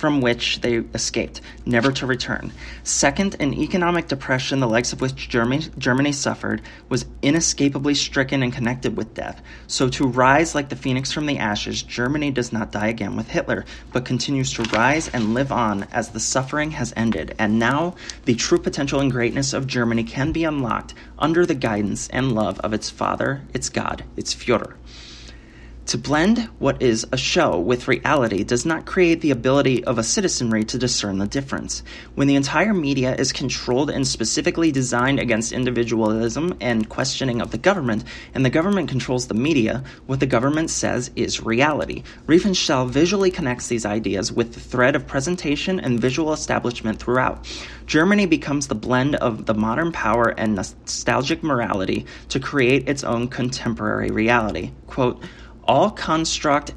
from 0.04 0.20
which 0.20 0.60
they 0.60 0.74
escaped, 0.92 1.40
never 1.64 1.90
to 1.90 2.04
return. 2.04 2.52
Second, 2.82 3.36
an 3.40 3.54
economic 3.54 4.06
depression, 4.06 4.60
the 4.60 4.68
likes 4.68 4.92
of 4.92 5.00
which 5.00 5.30
Germany, 5.30 5.64
Germany 5.78 6.12
suffered, 6.12 6.60
was 6.90 7.06
inescapably 7.22 7.94
stricken 7.94 8.42
and 8.42 8.52
connected 8.52 8.98
with 8.98 9.14
death. 9.14 9.40
So, 9.66 9.88
to 9.88 10.06
rise 10.06 10.54
like 10.54 10.68
the 10.68 10.76
phoenix 10.76 11.10
from 11.10 11.24
the 11.24 11.38
ashes, 11.38 11.82
Germany 11.82 12.30
does 12.30 12.52
not 12.52 12.70
die 12.70 12.88
again 12.88 13.16
with 13.16 13.30
Hitler, 13.30 13.64
but 13.94 14.04
continues 14.04 14.52
to 14.52 14.62
rise 14.64 15.08
and 15.08 15.32
live 15.32 15.50
on 15.50 15.84
as 15.84 16.10
the 16.10 16.20
suffering 16.20 16.72
has 16.72 16.92
ended. 16.98 17.34
And 17.38 17.58
now, 17.58 17.94
the 18.26 18.34
true 18.34 18.58
potential 18.58 19.00
and 19.00 19.10
greatness 19.10 19.54
of 19.54 19.66
Germany 19.66 20.04
can 20.04 20.32
be 20.32 20.44
unlocked 20.44 20.92
under 21.18 21.46
the 21.46 21.54
guidance 21.54 22.08
and 22.08 22.32
love 22.32 22.60
of 22.60 22.74
its 22.74 22.90
father, 22.90 23.40
its 23.54 23.70
God, 23.70 24.04
its 24.18 24.34
Führer. 24.34 24.74
To 25.88 25.98
blend 25.98 26.38
what 26.60 26.80
is 26.80 27.06
a 27.12 27.18
show 27.18 27.58
with 27.58 27.88
reality 27.88 28.42
does 28.42 28.64
not 28.64 28.86
create 28.86 29.20
the 29.20 29.30
ability 29.30 29.84
of 29.84 29.98
a 29.98 30.02
citizenry 30.02 30.64
to 30.64 30.78
discern 30.78 31.18
the 31.18 31.26
difference. 31.26 31.82
When 32.14 32.26
the 32.26 32.36
entire 32.36 32.72
media 32.72 33.14
is 33.14 33.32
controlled 33.32 33.90
and 33.90 34.08
specifically 34.08 34.72
designed 34.72 35.20
against 35.20 35.52
individualism 35.52 36.56
and 36.58 36.88
questioning 36.88 37.42
of 37.42 37.50
the 37.50 37.58
government, 37.58 38.04
and 38.32 38.46
the 38.46 38.50
government 38.50 38.88
controls 38.88 39.26
the 39.26 39.34
media, 39.34 39.84
what 40.06 40.20
the 40.20 40.26
government 40.26 40.70
says 40.70 41.10
is 41.16 41.42
reality. 41.42 42.02
Riefenstahl 42.26 42.88
visually 42.88 43.30
connects 43.30 43.68
these 43.68 43.84
ideas 43.84 44.32
with 44.32 44.54
the 44.54 44.60
thread 44.60 44.96
of 44.96 45.06
presentation 45.06 45.78
and 45.78 46.00
visual 46.00 46.32
establishment 46.32 46.98
throughout. 46.98 47.46
Germany 47.84 48.24
becomes 48.24 48.68
the 48.68 48.74
blend 48.74 49.16
of 49.16 49.44
the 49.44 49.54
modern 49.54 49.92
power 49.92 50.30
and 50.38 50.54
nostalgic 50.54 51.42
morality 51.42 52.06
to 52.30 52.40
create 52.40 52.88
its 52.88 53.04
own 53.04 53.28
contemporary 53.28 54.10
reality. 54.10 54.70
Quote, 54.86 55.22
all 55.66 55.90
construct 55.90 56.72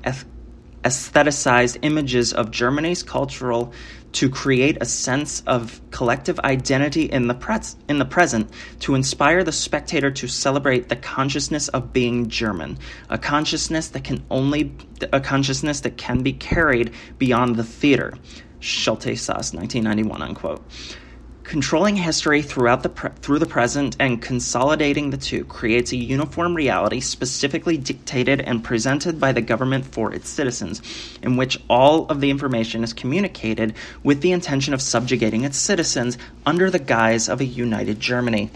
aestheticized 0.84 1.78
images 1.82 2.34
of 2.34 2.52
Germany's 2.52 3.04
cultural 3.04 3.74
to 4.14 4.30
create 4.30 4.78
a 4.82 4.86
sense 4.86 5.44
of 5.46 5.82
collective 5.92 6.40
identity 6.40 7.04
in 7.04 7.28
the, 7.28 7.76
in 7.88 8.00
the 8.00 8.06
present, 8.06 8.50
to 8.80 8.96
inspire 8.96 9.44
the 9.44 9.52
spectator 9.52 10.10
to 10.10 10.28
celebrate 10.28 10.90
the 10.90 10.96
consciousness 10.96 11.68
of 11.70 11.94
being 11.94 12.30
German, 12.30 12.78
a 13.10 13.18
consciousness 13.18 13.90
that 13.90 14.04
can 14.04 14.24
only 14.32 14.74
a 15.14 15.20
consciousness 15.20 15.82
that 15.82 15.98
can 15.98 16.24
be 16.24 16.34
carried 16.34 16.94
beyond 17.18 17.58
the 17.58 17.64
theater. 17.64 18.14
Schulte 18.60 19.18
Sass, 19.18 19.54
1991, 19.54 20.22
unquote. 20.22 20.64
Controlling 21.48 21.96
history 21.96 22.42
throughout 22.42 22.84
the 22.84 22.90
pre- 22.90 23.10
through 23.22 23.40
the 23.40 23.46
present 23.46 23.96
and 24.02 24.22
consolidating 24.22 25.12
the 25.12 25.18
two 25.18 25.46
creates 25.46 25.94
a 25.94 25.96
uniform 25.96 26.54
reality 26.54 27.00
specifically 27.00 27.78
dictated 27.78 28.42
and 28.42 28.62
presented 28.62 29.18
by 29.18 29.32
the 29.32 29.40
government 29.40 29.86
for 29.86 30.14
its 30.14 30.28
citizens, 30.28 30.82
in 31.22 31.38
which 31.38 31.58
all 31.70 32.06
of 32.08 32.20
the 32.20 32.30
information 32.30 32.84
is 32.84 32.92
communicated 32.92 33.76
with 34.04 34.20
the 34.20 34.34
intention 34.34 34.74
of 34.74 34.82
subjugating 34.82 35.46
its 35.46 35.58
citizens 35.58 36.18
under 36.46 36.70
the 36.70 36.80
guise 36.80 37.30
of 37.30 37.40
a 37.40 37.46
united 37.46 37.98
Germany. 37.98 38.52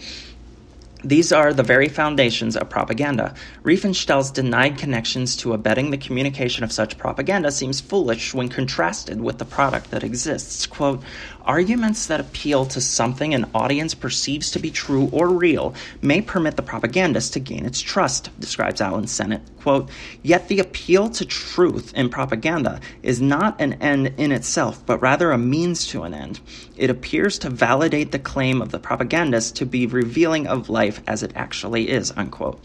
These 1.04 1.32
are 1.32 1.52
the 1.52 1.64
very 1.64 1.88
foundations 1.88 2.56
of 2.56 2.70
propaganda. 2.70 3.34
Riefenstahl's 3.64 4.30
denied 4.30 4.78
connections 4.78 5.36
to 5.38 5.52
abetting 5.52 5.90
the 5.90 5.96
communication 5.96 6.62
of 6.62 6.70
such 6.70 6.96
propaganda 6.96 7.50
seems 7.50 7.80
foolish 7.80 8.32
when 8.32 8.48
contrasted 8.48 9.20
with 9.20 9.38
the 9.38 9.44
product 9.44 9.90
that 9.90 10.04
exists. 10.04 10.64
Quote, 10.64 11.02
Arguments 11.44 12.06
that 12.06 12.20
appeal 12.20 12.66
to 12.66 12.80
something 12.80 13.34
an 13.34 13.50
audience 13.52 13.94
perceives 13.94 14.52
to 14.52 14.60
be 14.60 14.70
true 14.70 15.08
or 15.12 15.28
real 15.28 15.74
may 16.00 16.20
permit 16.20 16.54
the 16.54 16.62
propagandist 16.62 17.32
to 17.32 17.40
gain 17.40 17.66
its 17.66 17.80
trust, 17.80 18.30
describes 18.38 18.80
Alan 18.80 19.08
Sennett. 19.08 19.42
Quote, 19.60 19.90
Yet 20.22 20.46
the 20.46 20.60
appeal 20.60 21.08
to 21.10 21.24
truth 21.24 21.92
in 21.94 22.10
propaganda 22.10 22.80
is 23.02 23.20
not 23.20 23.60
an 23.60 23.74
end 23.74 24.14
in 24.18 24.30
itself, 24.30 24.84
but 24.86 25.02
rather 25.02 25.32
a 25.32 25.38
means 25.38 25.86
to 25.88 26.04
an 26.04 26.14
end. 26.14 26.38
It 26.76 26.90
appears 26.90 27.38
to 27.40 27.50
validate 27.50 28.12
the 28.12 28.18
claim 28.20 28.62
of 28.62 28.70
the 28.70 28.78
propagandist 28.78 29.56
to 29.56 29.66
be 29.66 29.86
revealing 29.86 30.46
of 30.46 30.68
life 30.68 31.00
as 31.08 31.24
it 31.24 31.32
actually 31.34 31.90
is, 31.90 32.12
unquote. 32.16 32.60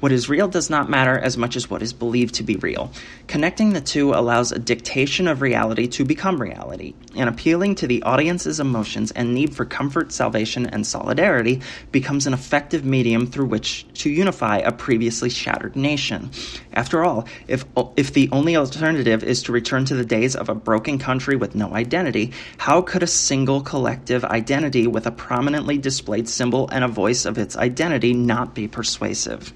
What 0.00 0.12
is 0.12 0.28
real 0.28 0.46
does 0.46 0.70
not 0.70 0.88
matter 0.88 1.18
as 1.18 1.36
much 1.36 1.56
as 1.56 1.68
what 1.68 1.82
is 1.82 1.92
believed 1.92 2.36
to 2.36 2.44
be 2.44 2.54
real. 2.54 2.92
Connecting 3.26 3.72
the 3.72 3.80
two 3.80 4.12
allows 4.12 4.52
a 4.52 4.58
dictation 4.58 5.26
of 5.26 5.42
reality 5.42 5.88
to 5.88 6.04
become 6.04 6.40
reality, 6.40 6.94
and 7.16 7.28
appealing 7.28 7.74
to 7.76 7.88
the 7.88 8.04
audience's 8.04 8.60
emotions 8.60 9.10
and 9.10 9.34
need 9.34 9.56
for 9.56 9.64
comfort, 9.64 10.12
salvation, 10.12 10.66
and 10.66 10.86
solidarity 10.86 11.60
becomes 11.90 12.28
an 12.28 12.32
effective 12.32 12.84
medium 12.84 13.26
through 13.26 13.46
which 13.46 13.86
to 13.94 14.08
unify 14.08 14.58
a 14.58 14.70
previously 14.70 15.30
shattered 15.30 15.74
nation. 15.74 16.30
After 16.72 17.04
all, 17.04 17.26
if, 17.48 17.64
if 17.96 18.12
the 18.12 18.28
only 18.30 18.56
alternative 18.56 19.24
is 19.24 19.42
to 19.42 19.52
return 19.52 19.84
to 19.86 19.96
the 19.96 20.04
days 20.04 20.36
of 20.36 20.48
a 20.48 20.54
broken 20.54 21.00
country 21.00 21.34
with 21.34 21.56
no 21.56 21.74
identity, 21.74 22.32
how 22.56 22.82
could 22.82 23.02
a 23.02 23.08
single 23.08 23.62
collective 23.62 24.24
identity 24.24 24.86
with 24.86 25.08
a 25.08 25.10
prominently 25.10 25.76
displayed 25.76 26.28
symbol 26.28 26.68
and 26.70 26.84
a 26.84 26.88
voice 26.88 27.24
of 27.24 27.36
its 27.36 27.56
identity 27.56 28.14
not 28.14 28.54
be 28.54 28.68
persuasive? 28.68 29.52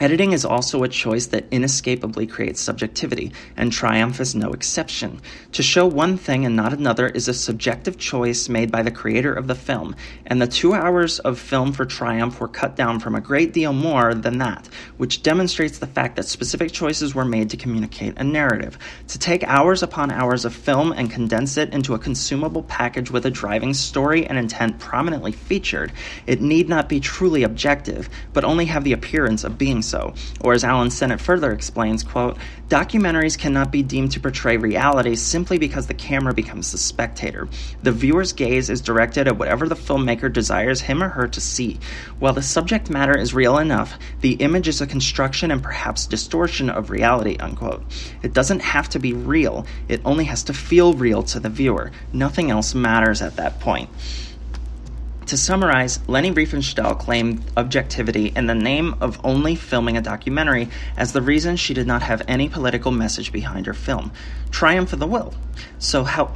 Editing 0.00 0.32
is 0.32 0.46
also 0.46 0.82
a 0.82 0.88
choice 0.88 1.26
that 1.26 1.44
inescapably 1.50 2.26
creates 2.26 2.58
subjectivity, 2.58 3.32
and 3.58 3.70
Triumph 3.70 4.18
is 4.18 4.34
no 4.34 4.48
exception. 4.52 5.20
To 5.52 5.62
show 5.62 5.86
one 5.86 6.16
thing 6.16 6.46
and 6.46 6.56
not 6.56 6.72
another 6.72 7.06
is 7.10 7.28
a 7.28 7.34
subjective 7.34 7.98
choice 7.98 8.48
made 8.48 8.72
by 8.72 8.82
the 8.82 8.90
creator 8.90 9.34
of 9.34 9.46
the 9.46 9.54
film, 9.54 9.94
and 10.24 10.40
the 10.40 10.46
two 10.46 10.72
hours 10.72 11.18
of 11.18 11.38
film 11.38 11.74
for 11.74 11.84
Triumph 11.84 12.40
were 12.40 12.48
cut 12.48 12.76
down 12.76 12.98
from 12.98 13.14
a 13.14 13.20
great 13.20 13.52
deal 13.52 13.74
more 13.74 14.14
than 14.14 14.38
that, 14.38 14.70
which 14.96 15.22
demonstrates 15.22 15.76
the 15.76 15.86
fact 15.86 16.16
that 16.16 16.24
specific 16.24 16.72
choices 16.72 17.14
were 17.14 17.26
made 17.26 17.50
to 17.50 17.58
communicate 17.58 18.16
a 18.16 18.24
narrative. 18.24 18.78
To 19.08 19.18
take 19.18 19.44
hours 19.44 19.82
upon 19.82 20.10
hours 20.10 20.46
of 20.46 20.54
film 20.54 20.92
and 20.92 21.10
condense 21.10 21.58
it 21.58 21.74
into 21.74 21.92
a 21.92 21.98
consumable 21.98 22.62
package 22.62 23.10
with 23.10 23.26
a 23.26 23.30
driving 23.30 23.74
story 23.74 24.26
and 24.26 24.38
intent 24.38 24.78
prominently 24.78 25.32
featured, 25.32 25.92
it 26.26 26.40
need 26.40 26.70
not 26.70 26.88
be 26.88 27.00
truly 27.00 27.42
objective, 27.42 28.08
but 28.32 28.44
only 28.44 28.64
have 28.64 28.84
the 28.84 28.94
appearance 28.94 29.44
of 29.44 29.58
being 29.58 29.82
so. 29.90 30.14
Or 30.40 30.54
as 30.54 30.64
Alan 30.64 30.90
Sennett 30.90 31.20
further 31.20 31.52
explains, 31.52 32.02
quote, 32.02 32.38
documentaries 32.68 33.36
cannot 33.36 33.72
be 33.72 33.82
deemed 33.82 34.12
to 34.12 34.20
portray 34.20 34.56
reality 34.56 35.16
simply 35.16 35.58
because 35.58 35.86
the 35.88 35.94
camera 35.94 36.32
becomes 36.32 36.70
the 36.70 36.78
spectator. 36.78 37.48
The 37.82 37.92
viewer's 37.92 38.32
gaze 38.32 38.70
is 38.70 38.80
directed 38.80 39.26
at 39.26 39.36
whatever 39.36 39.68
the 39.68 39.74
filmmaker 39.74 40.32
desires 40.32 40.80
him 40.80 41.02
or 41.02 41.08
her 41.08 41.26
to 41.28 41.40
see. 41.40 41.80
While 42.20 42.32
the 42.32 42.42
subject 42.42 42.88
matter 42.88 43.18
is 43.18 43.34
real 43.34 43.58
enough, 43.58 43.98
the 44.20 44.34
image 44.34 44.68
is 44.68 44.80
a 44.80 44.86
construction 44.86 45.50
and 45.50 45.62
perhaps 45.62 46.06
distortion 46.06 46.70
of 46.70 46.90
reality, 46.90 47.36
unquote. 47.38 47.82
It 48.22 48.32
doesn't 48.32 48.60
have 48.60 48.88
to 48.90 48.98
be 48.98 49.12
real, 49.12 49.66
it 49.88 50.00
only 50.04 50.24
has 50.24 50.44
to 50.44 50.54
feel 50.54 50.94
real 50.94 51.22
to 51.24 51.40
the 51.40 51.50
viewer. 51.50 51.90
Nothing 52.12 52.50
else 52.50 52.74
matters 52.74 53.20
at 53.20 53.36
that 53.36 53.58
point. 53.58 53.90
To 55.26 55.36
summarize, 55.36 56.00
Leni 56.08 56.32
Riefenstahl 56.32 56.98
claimed 56.98 57.44
objectivity 57.56 58.32
in 58.34 58.46
the 58.46 58.54
name 58.54 58.96
of 59.00 59.20
only 59.24 59.54
filming 59.54 59.96
a 59.96 60.00
documentary 60.00 60.68
as 60.96 61.12
the 61.12 61.22
reason 61.22 61.56
she 61.56 61.72
did 61.72 61.86
not 61.86 62.02
have 62.02 62.22
any 62.26 62.48
political 62.48 62.90
message 62.90 63.30
behind 63.30 63.66
her 63.66 63.74
film. 63.74 64.10
Triumph 64.50 64.92
of 64.92 64.98
the 64.98 65.06
will. 65.06 65.34
So 65.78 66.02
how 66.02 66.34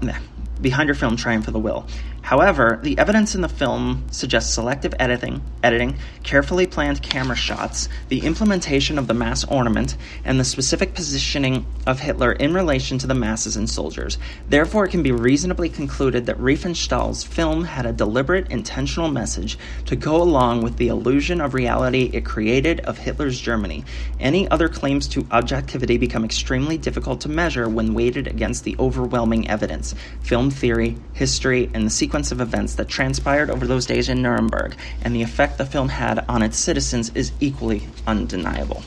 behind 0.61 0.89
her 0.89 0.95
film 0.95 1.17
Triumph 1.17 1.47
of 1.47 1.53
the 1.53 1.59
Will. 1.59 1.87
However, 2.25 2.81
the 2.83 2.97
evidence 2.97 3.35
in 3.35 3.43
the 3.43 3.51
film 3.51 4.07
suggests 4.11 4.55
selective 4.55 4.95
editing, 4.99 5.43
editing, 5.63 5.99
carefully 6.23 6.67
planned 6.67 7.03
camera 7.03 7.37
shots, 7.37 7.91
the 8.09 8.25
implementation 8.25 8.99
of 8.99 9.09
the 9.09 9.13
mass 9.13 9.45
ornament, 9.45 9.99
and 10.25 10.41
the 10.41 10.45
specific 10.45 10.95
positioning 10.95 11.67
of 11.87 12.01
Hitler 12.01 12.33
in 12.33 12.55
relation 12.55 12.97
to 12.97 13.07
the 13.07 13.15
masses 13.15 13.59
and 13.59 13.69
soldiers. 13.69 14.17
Therefore, 14.49 14.87
it 14.87 14.91
can 14.91 15.03
be 15.03 15.13
reasonably 15.13 15.69
concluded 15.69 16.25
that 16.25 16.41
Riefenstahl's 16.41 17.25
film 17.25 17.63
had 17.65 17.85
a 17.85 17.93
deliberate, 17.93 18.51
intentional 18.51 19.11
message 19.11 19.59
to 19.85 19.95
go 19.95 20.17
along 20.17 20.63
with 20.63 20.79
the 20.79 20.89
illusion 20.89 21.43
of 21.43 21.53
reality 21.53 22.09
it 22.15 22.25
created 22.25 22.81
of 22.81 22.97
Hitler's 22.97 23.39
Germany. 23.39 23.85
Any 24.19 24.49
other 24.49 24.71
claims 24.71 25.09
to 25.09 25.27
objectivity 25.31 25.99
become 25.99 26.25
extremely 26.25 26.79
difficult 26.79 27.21
to 27.21 27.29
measure 27.29 27.69
when 27.69 27.93
weighted 27.93 28.27
against 28.29 28.65
the 28.65 28.77
overwhelming 28.79 29.47
evidence, 29.51 29.95
film 30.23 30.51
theory, 30.51 30.97
history, 31.13 31.71
and 31.75 31.85
the 31.85 31.91
sequence 31.91 32.14
sequence 32.15 32.31
of 32.31 32.41
events 32.41 32.77
that 32.77 32.87
transpired 32.87 33.51
over 33.51 33.67
those 33.67 33.87
days 33.87 34.09
in 34.09 34.23
Nuremberg, 34.23 34.77
and 35.03 35.13
the 35.13 35.23
effect 35.23 35.59
the 35.59 35.67
film 35.67 35.89
had 35.89 36.25
on 36.29 36.43
its 36.43 36.57
citizens 36.57 37.11
is 37.17 37.33
equally 37.41 37.89
undeniable. 38.07 38.85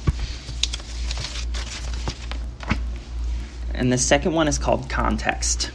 And 3.73 3.91
the 3.91 3.97
second 3.97 4.31
one 4.31 4.47
is 4.47 4.57
called 4.57 4.89
context. 4.89 5.71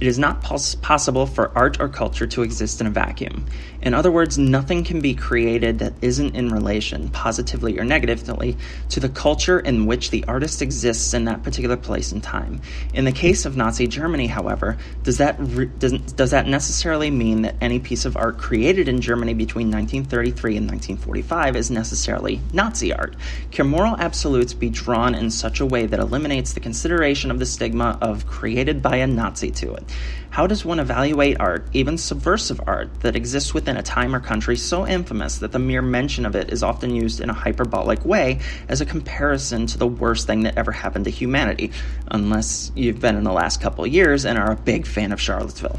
It 0.00 0.08
is 0.08 0.18
not 0.18 0.42
pos- 0.42 0.74
possible 0.74 1.26
for 1.26 1.56
art 1.56 1.78
or 1.78 1.88
culture 1.88 2.26
to 2.26 2.42
exist 2.42 2.80
in 2.80 2.88
a 2.88 2.90
vacuum. 2.90 3.46
In 3.86 3.94
other 3.94 4.10
words, 4.10 4.36
nothing 4.36 4.82
can 4.82 5.00
be 5.00 5.14
created 5.14 5.78
that 5.78 5.92
isn't 6.02 6.34
in 6.34 6.48
relation, 6.48 7.08
positively 7.10 7.78
or 7.78 7.84
negatively, 7.84 8.56
to 8.88 8.98
the 8.98 9.08
culture 9.08 9.60
in 9.60 9.86
which 9.86 10.10
the 10.10 10.24
artist 10.24 10.60
exists 10.60 11.14
in 11.14 11.26
that 11.26 11.44
particular 11.44 11.76
place 11.76 12.10
and 12.10 12.20
time. 12.20 12.60
In 12.94 13.04
the 13.04 13.12
case 13.12 13.44
of 13.44 13.56
Nazi 13.56 13.86
Germany, 13.86 14.26
however, 14.26 14.76
does 15.04 15.18
that, 15.18 15.36
re- 15.38 15.70
does, 15.78 15.92
does 15.92 16.32
that 16.32 16.48
necessarily 16.48 17.12
mean 17.12 17.42
that 17.42 17.54
any 17.60 17.78
piece 17.78 18.04
of 18.04 18.16
art 18.16 18.38
created 18.38 18.88
in 18.88 19.00
Germany 19.00 19.34
between 19.34 19.70
1933 19.70 20.56
and 20.56 20.68
1945 20.68 21.54
is 21.54 21.70
necessarily 21.70 22.40
Nazi 22.52 22.92
art? 22.92 23.14
Can 23.52 23.68
moral 23.68 23.96
absolutes 23.98 24.52
be 24.52 24.68
drawn 24.68 25.14
in 25.14 25.30
such 25.30 25.60
a 25.60 25.66
way 25.66 25.86
that 25.86 26.00
eliminates 26.00 26.54
the 26.54 26.60
consideration 26.60 27.30
of 27.30 27.38
the 27.38 27.46
stigma 27.46 27.96
of 28.02 28.26
created 28.26 28.82
by 28.82 28.96
a 28.96 29.06
Nazi 29.06 29.52
to 29.52 29.74
it? 29.74 29.84
How 30.30 30.46
does 30.46 30.66
one 30.66 30.80
evaluate 30.80 31.40
art, 31.40 31.66
even 31.72 31.96
subversive 31.96 32.60
art, 32.66 33.00
that 33.00 33.16
exists 33.16 33.54
within 33.54 33.75
a 33.76 33.82
time 33.82 34.14
or 34.14 34.20
country 34.20 34.56
so 34.56 34.86
infamous 34.86 35.38
that 35.38 35.52
the 35.52 35.58
mere 35.58 35.82
mention 35.82 36.26
of 36.26 36.34
it 36.34 36.52
is 36.52 36.62
often 36.62 36.94
used 36.94 37.20
in 37.20 37.30
a 37.30 37.34
hyperbolic 37.34 38.04
way 38.04 38.40
as 38.68 38.80
a 38.80 38.86
comparison 38.86 39.66
to 39.66 39.78
the 39.78 39.86
worst 39.86 40.26
thing 40.26 40.42
that 40.42 40.56
ever 40.58 40.72
happened 40.72 41.04
to 41.04 41.10
humanity? 41.10 41.72
Unless 42.08 42.72
you've 42.74 43.00
been 43.00 43.16
in 43.16 43.24
the 43.24 43.32
last 43.32 43.60
couple 43.60 43.86
years 43.86 44.24
and 44.24 44.38
are 44.38 44.52
a 44.52 44.56
big 44.56 44.86
fan 44.86 45.12
of 45.12 45.20
Charlottesville. 45.20 45.78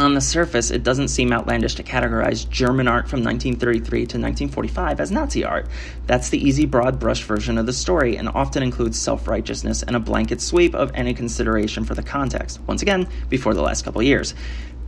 On 0.00 0.14
the 0.14 0.20
surface, 0.22 0.70
it 0.70 0.82
doesn't 0.82 1.08
seem 1.08 1.30
outlandish 1.30 1.74
to 1.74 1.82
categorize 1.82 2.48
German 2.48 2.88
art 2.88 3.06
from 3.06 3.22
1933 3.22 3.98
to 3.98 4.02
1945 4.16 4.98
as 4.98 5.10
Nazi 5.10 5.44
art. 5.44 5.66
That's 6.06 6.30
the 6.30 6.38
easy, 6.38 6.64
broad 6.64 6.98
brush 6.98 7.22
version 7.22 7.58
of 7.58 7.66
the 7.66 7.74
story 7.74 8.16
and 8.16 8.26
often 8.30 8.62
includes 8.62 8.98
self 8.98 9.28
righteousness 9.28 9.82
and 9.82 9.94
a 9.94 10.00
blanket 10.00 10.40
sweep 10.40 10.74
of 10.74 10.90
any 10.94 11.12
consideration 11.12 11.84
for 11.84 11.94
the 11.94 12.02
context, 12.02 12.60
once 12.66 12.80
again, 12.80 13.08
before 13.28 13.52
the 13.52 13.60
last 13.60 13.84
couple 13.84 14.02
years. 14.02 14.32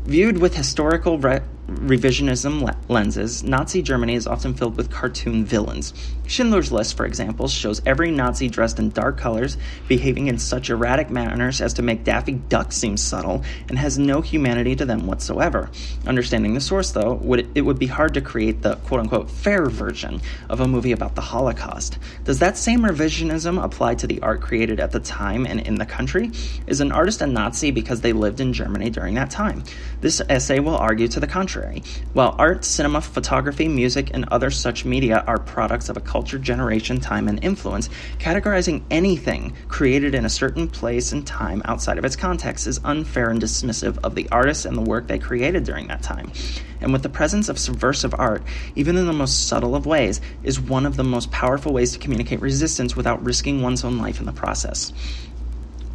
Viewed 0.05 0.39
with 0.39 0.57
historical 0.57 1.19
re- 1.19 1.43
revisionism 1.69 2.61
le- 2.61 2.77
lenses, 2.89 3.45
Nazi 3.45 3.83
Germany 3.83 4.17
is 4.17 4.27
often 4.27 4.53
filled 4.53 4.77
with 4.77 4.91
cartoon 4.91 5.45
villains. 5.45 5.95
Schindler's 6.33 6.73
List, 6.73 6.97
for 6.97 7.05
example, 7.05 7.47
shows 7.47 7.83
every 7.85 8.11
Nazi 8.11 8.49
dressed 8.49 8.79
in 8.79 8.89
dark 8.89 9.19
colors, 9.19 9.59
behaving 9.87 10.29
in 10.29 10.39
such 10.39 10.71
erratic 10.71 11.11
manners 11.11 11.61
as 11.61 11.75
to 11.75 11.83
make 11.83 12.05
Daffy 12.05 12.33
Duck 12.33 12.73
seem 12.73 12.97
subtle, 12.97 13.45
and 13.69 13.79
has 13.79 13.99
no 13.99 14.23
humanity 14.23 14.75
to 14.77 14.87
them 14.87 15.07
whatsoever. 15.07 15.69
Understanding 16.07 16.55
the 16.55 16.61
source, 16.63 16.93
though, 16.93 17.13
would, 17.17 17.51
it 17.55 17.61
would 17.61 17.79
be 17.79 17.87
hard 17.87 18.15
to 18.15 18.23
create 18.23 18.63
the 18.63 18.77
quote 18.77 19.01
unquote 19.01 19.31
fair 19.31 19.67
version 19.67 20.23
of 20.49 20.61
a 20.61 20.67
movie 20.67 20.93
about 20.93 21.17
the 21.17 21.21
Holocaust. 21.21 21.99
Does 22.25 22.39
that 22.39 22.57
same 22.57 22.81
revisionism 22.81 23.63
apply 23.63 23.97
to 23.97 24.07
the 24.07 24.23
art 24.23 24.41
created 24.41 24.81
at 24.81 24.91
the 24.91 25.01
time 25.01 25.45
and 25.45 25.61
in 25.61 25.75
the 25.75 25.85
country? 25.85 26.31
Is 26.67 26.81
an 26.81 26.93
artist 26.93 27.21
a 27.21 27.27
Nazi 27.27 27.73
because 27.73 28.01
they 28.01 28.15
lived 28.15 28.41
in 28.41 28.55
Germany 28.55 28.89
during 28.89 29.17
that 29.17 29.31
time? 29.31 29.65
This 30.01 30.23
essay 30.31 30.61
will 30.61 30.77
argue 30.77 31.09
to 31.09 31.21
the 31.21 31.27
contrary. 31.27 31.83
While 32.15 32.35
art, 32.39 32.65
cinema, 32.65 33.03
photography, 33.03 33.69
music, 33.69 34.13
and 34.15 34.25
other 34.31 34.51
such 34.51 34.87
media 34.87 35.23
are 35.27 35.39
products 35.39 35.91
of 35.91 35.99
a 35.99 36.01
culture, 36.01 36.22
generation, 36.23 37.01
time, 37.01 37.29
and 37.29 37.43
influence, 37.43 37.89
categorizing 38.19 38.83
anything 38.91 39.55
created 39.69 40.15
in 40.15 40.25
a 40.25 40.31
certain 40.31 40.69
place 40.69 41.13
and 41.13 41.27
time 41.27 41.63
outside 41.65 41.99
of 41.99 42.05
its 42.05 42.17
context 42.17 42.67
is 42.67 42.81
unfair 42.85 43.31
and 43.31 43.41
dismissive 43.41 43.99
of 44.05 44.15
the 44.15 44.29
artists 44.31 44.65
and 44.65 44.77
the 44.77 44.83
work 44.83 45.07
they 45.07 45.19
created 45.19 45.65
during 45.65 45.89
that 45.89 46.03
time. 46.03 46.33
And 46.81 46.93
with 46.93 47.03
the 47.03 47.09
presence 47.09 47.49
of 47.49 47.59
subversive 47.59 48.15
art, 48.19 48.43
even 48.75 48.97
in 48.97 49.07
the 49.07 49.13
most 49.13 49.47
subtle 49.47 49.77
of 49.77 49.87
ways, 49.87 50.21
is 50.43 50.61
one 50.61 50.85
of 50.85 50.97
the 50.97 51.05
most 51.05 51.31
powerful 51.31 51.73
ways 51.73 51.93
to 51.93 51.99
communicate 51.99 52.41
resistance 52.41 52.97
without 52.97 53.25
risking 53.25 53.63
one's 53.63 53.85
own 53.85 53.99
life 53.99 54.19
in 54.19 54.27
the 54.27 54.33
process. 54.33 54.93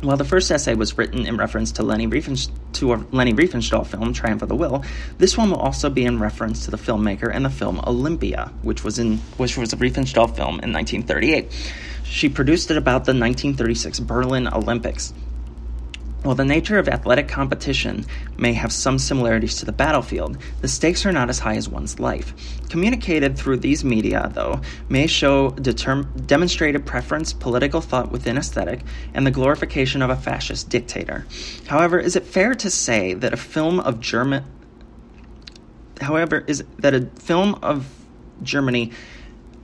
While 0.01 0.17
the 0.17 0.25
first 0.25 0.51
essay 0.51 0.75
was 0.75 0.95
written 0.95 1.25
in 1.25 1.37
reference 1.37 1.71
to 1.73 1.81
Riefenst- 1.81 2.51
to 2.73 2.93
a 2.93 3.03
Leni 3.11 3.33
Riefenstahl 3.33 3.85
film, 3.85 4.13
Triumph 4.13 4.43
of 4.43 4.49
the 4.49 4.55
Will, 4.55 4.83
this 5.17 5.35
one 5.35 5.49
will 5.49 5.57
also 5.57 5.89
be 5.89 6.05
in 6.05 6.19
reference 6.19 6.65
to 6.65 6.71
the 6.71 6.77
filmmaker 6.77 7.33
and 7.33 7.43
the 7.43 7.49
film 7.49 7.81
Olympia, 7.87 8.51
which 8.61 8.83
was 8.83 8.99
in 8.99 9.17
which 9.37 9.57
was 9.57 9.73
a 9.73 9.77
Riefenstahl 9.77 10.35
film 10.35 10.59
in 10.59 10.71
1938. 10.71 11.51
She 12.03 12.29
produced 12.29 12.69
it 12.69 12.77
about 12.77 13.05
the 13.05 13.13
1936 13.13 13.99
Berlin 14.01 14.47
Olympics. 14.47 15.13
While 16.27 16.35
the 16.35 16.43
nature 16.43 16.77
of 16.77 16.89
athletic 16.89 17.29
competition 17.29 18.05
may 18.37 18.51
have 18.51 18.73
some 18.73 18.99
similarities 18.99 19.55
to 19.59 19.65
the 19.65 19.71
battlefield, 19.71 20.37
the 20.59 20.67
stakes 20.67 21.05
are 21.05 21.13
not 21.13 21.29
as 21.29 21.39
high 21.39 21.55
as 21.55 21.69
one's 21.69 22.01
life. 22.01 22.33
Communicated 22.67 23.37
through 23.37 23.59
these 23.59 23.85
media, 23.85 24.29
though, 24.33 24.59
may 24.89 25.07
show 25.07 25.51
determ- 25.51 26.05
demonstrated 26.27 26.85
preference, 26.85 27.31
political 27.31 27.79
thought 27.79 28.11
within 28.11 28.37
aesthetic, 28.37 28.81
and 29.13 29.25
the 29.25 29.31
glorification 29.31 30.01
of 30.01 30.09
a 30.09 30.17
fascist 30.17 30.67
dictator. 30.67 31.25
However, 31.67 31.97
is 31.97 32.17
it 32.17 32.25
fair 32.25 32.55
to 32.55 32.69
say 32.69 33.13
that 33.13 33.31
a 33.31 33.37
film 33.37 33.79
of 33.79 34.01
German 34.01 34.43
however, 36.01 36.43
is 36.45 36.61
that 36.79 36.93
a 36.93 37.05
film 37.21 37.57
of 37.63 37.87
Germany 38.43 38.91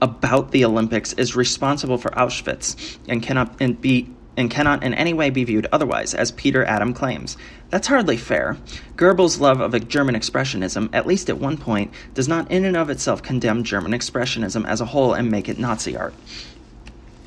about 0.00 0.50
the 0.50 0.64
Olympics 0.64 1.12
is 1.12 1.36
responsible 1.36 1.98
for 1.98 2.10
Auschwitz 2.12 2.96
and 3.06 3.22
cannot 3.22 3.54
and 3.60 3.78
be 3.78 4.08
and 4.36 4.50
cannot 4.50 4.82
in 4.82 4.94
any 4.94 5.12
way 5.12 5.30
be 5.30 5.44
viewed 5.44 5.66
otherwise, 5.72 6.14
as 6.14 6.32
Peter 6.32 6.64
Adam 6.64 6.92
claims. 6.94 7.36
That's 7.70 7.86
hardly 7.86 8.16
fair. 8.16 8.56
Goebbels' 8.96 9.40
love 9.40 9.60
of 9.60 9.88
German 9.88 10.14
Expressionism, 10.14 10.90
at 10.92 11.06
least 11.06 11.28
at 11.28 11.38
one 11.38 11.56
point, 11.56 11.92
does 12.14 12.28
not 12.28 12.50
in 12.50 12.64
and 12.64 12.76
of 12.76 12.90
itself 12.90 13.22
condemn 13.22 13.64
German 13.64 13.92
Expressionism 13.92 14.66
as 14.66 14.80
a 14.80 14.86
whole 14.86 15.14
and 15.14 15.30
make 15.30 15.48
it 15.48 15.58
Nazi 15.58 15.96
art. 15.96 16.14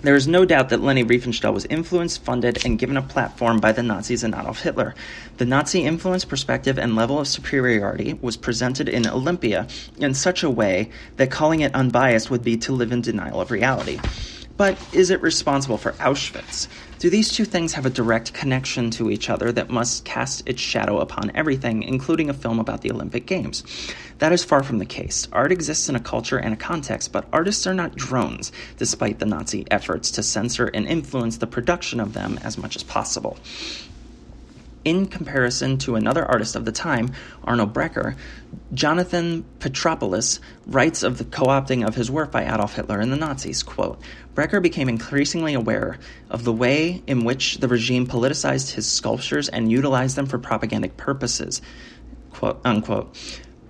There 0.03 0.15
is 0.15 0.27
no 0.27 0.45
doubt 0.45 0.69
that 0.69 0.81
Leni 0.81 1.03
Riefenstahl 1.03 1.53
was 1.53 1.65
influenced, 1.65 2.23
funded, 2.23 2.63
and 2.63 2.77
given 2.77 2.97
a 2.97 3.01
platform 3.01 3.59
by 3.59 3.71
the 3.71 3.81
Nazis 3.81 4.23
and 4.23 4.35
Adolf 4.35 4.61
Hitler. 4.61 4.93
The 5.37 5.45
Nazi 5.45 5.85
influence, 5.85 6.23
perspective, 6.23 6.77
and 6.77 6.95
level 6.95 7.19
of 7.19 7.27
superiority 7.27 8.13
was 8.21 8.37
presented 8.37 8.89
in 8.89 9.07
Olympia 9.07 9.67
in 9.97 10.13
such 10.13 10.43
a 10.43 10.51
way 10.51 10.91
that 11.15 11.31
calling 11.31 11.61
it 11.61 11.73
unbiased 11.73 12.29
would 12.29 12.43
be 12.43 12.57
to 12.57 12.73
live 12.73 12.91
in 12.91 13.01
denial 13.01 13.41
of 13.41 13.49
reality. 13.49 13.99
But 14.55 14.77
is 14.93 15.09
it 15.09 15.21
responsible 15.21 15.79
for 15.79 15.93
Auschwitz? 15.93 16.67
Do 16.99 17.11
these 17.11 17.31
two 17.31 17.45
things 17.45 17.73
have 17.73 17.85
a 17.85 17.91
direct 17.91 18.33
connection 18.33 18.89
to 18.91 19.11
each 19.11 19.29
other 19.29 19.51
that 19.51 19.69
must 19.69 20.03
cast 20.03 20.49
its 20.49 20.59
shadow 20.59 20.97
upon 20.99 21.31
everything, 21.35 21.83
including 21.83 22.27
a 22.27 22.33
film 22.33 22.59
about 22.59 22.81
the 22.81 22.91
Olympic 22.91 23.27
Games? 23.27 23.63
That 24.17 24.31
is 24.31 24.43
far 24.43 24.63
from 24.63 24.79
the 24.79 24.85
case. 24.85 25.27
Art 25.31 25.51
exists 25.51 25.89
in 25.89 25.95
a 25.95 25.99
culture 25.99 26.39
and 26.39 26.55
a 26.55 26.57
context, 26.57 27.11
but 27.11 27.27
artists 27.31 27.67
are 27.67 27.75
not 27.75 27.95
drones, 27.95 28.51
despite 28.77 29.19
the 29.19 29.27
Nazi 29.27 29.63
efforts 29.69 30.09
to 30.11 30.23
censor 30.23 30.71
and 30.73 30.87
influence 30.87 31.37
the 31.37 31.45
production 31.45 31.99
of 31.99 32.13
them 32.13 32.39
as 32.41 32.57
much 32.57 32.75
as 32.75 32.81
possible. 32.81 33.37
In 34.87 35.05
comparison 35.07 35.77
to 35.79 35.97
another 35.97 36.23
artist 36.23 36.55
of 36.55 36.63
the 36.63 36.71
time, 36.71 37.11
Arno 37.43 37.65
Breker, 37.65 38.15
Jonathan 38.73 39.43
Petropoulos 39.59 40.39
writes 40.65 41.03
of 41.03 41.17
the 41.17 41.25
co 41.25 41.47
opting 41.47 41.85
of 41.85 41.95
his 41.95 42.09
work 42.09 42.31
by 42.31 42.45
Adolf 42.45 42.73
Hitler 42.75 43.01
and 43.01 43.11
the 43.11 43.17
Nazis. 43.17 43.63
Quote, 43.63 43.99
Breker 44.33 44.61
became 44.61 44.87
increasingly 44.87 45.55
aware 45.55 45.99
of 46.29 46.45
the 46.45 46.53
way 46.53 47.03
in 47.05 47.25
which 47.25 47.57
the 47.57 47.67
regime 47.67 48.07
politicized 48.07 48.75
his 48.75 48.89
sculptures 48.89 49.49
and 49.49 49.69
utilized 49.69 50.15
them 50.15 50.25
for 50.25 50.39
propagandic 50.39 50.95
purposes. 50.95 51.61
Quote, 52.31 52.61
unquote. 52.63 53.13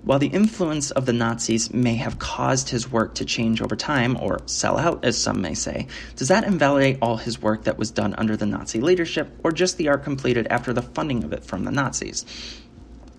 While 0.04 0.20
the 0.20 0.28
influence 0.28 0.92
of 0.92 1.06
the 1.06 1.14
Nazis 1.14 1.74
may 1.74 1.96
have 1.96 2.18
caused 2.20 2.70
his 2.70 2.92
work 2.92 3.16
to 3.16 3.26
change 3.26 3.62
over 3.62 3.76
time, 3.76 4.18
or 4.22 4.40
sell 4.46 4.78
out, 4.78 5.04
as 5.04 5.18
some 5.18 5.42
may 5.42 5.54
say, 5.54 5.88
does 6.16 6.30
that 6.30 6.46
invalidate 6.46 7.00
all 7.02 7.18
his 7.18 7.42
work 7.42 7.66
that 7.66 7.78
was 7.78 7.92
done 7.92 8.14
under 8.18 8.38
the 8.38 8.46
Nazi 8.46 8.80
leadership, 8.80 9.30
or 9.44 9.52
just 9.52 9.78
the 9.78 9.90
art 9.90 10.04
completed 10.04 10.48
after 10.50 10.72
the 10.72 10.82
funding 10.82 11.24
of 11.24 11.34
it 11.34 11.44
from 11.44 11.66
the 11.66 11.72
Nazis? 11.72 12.26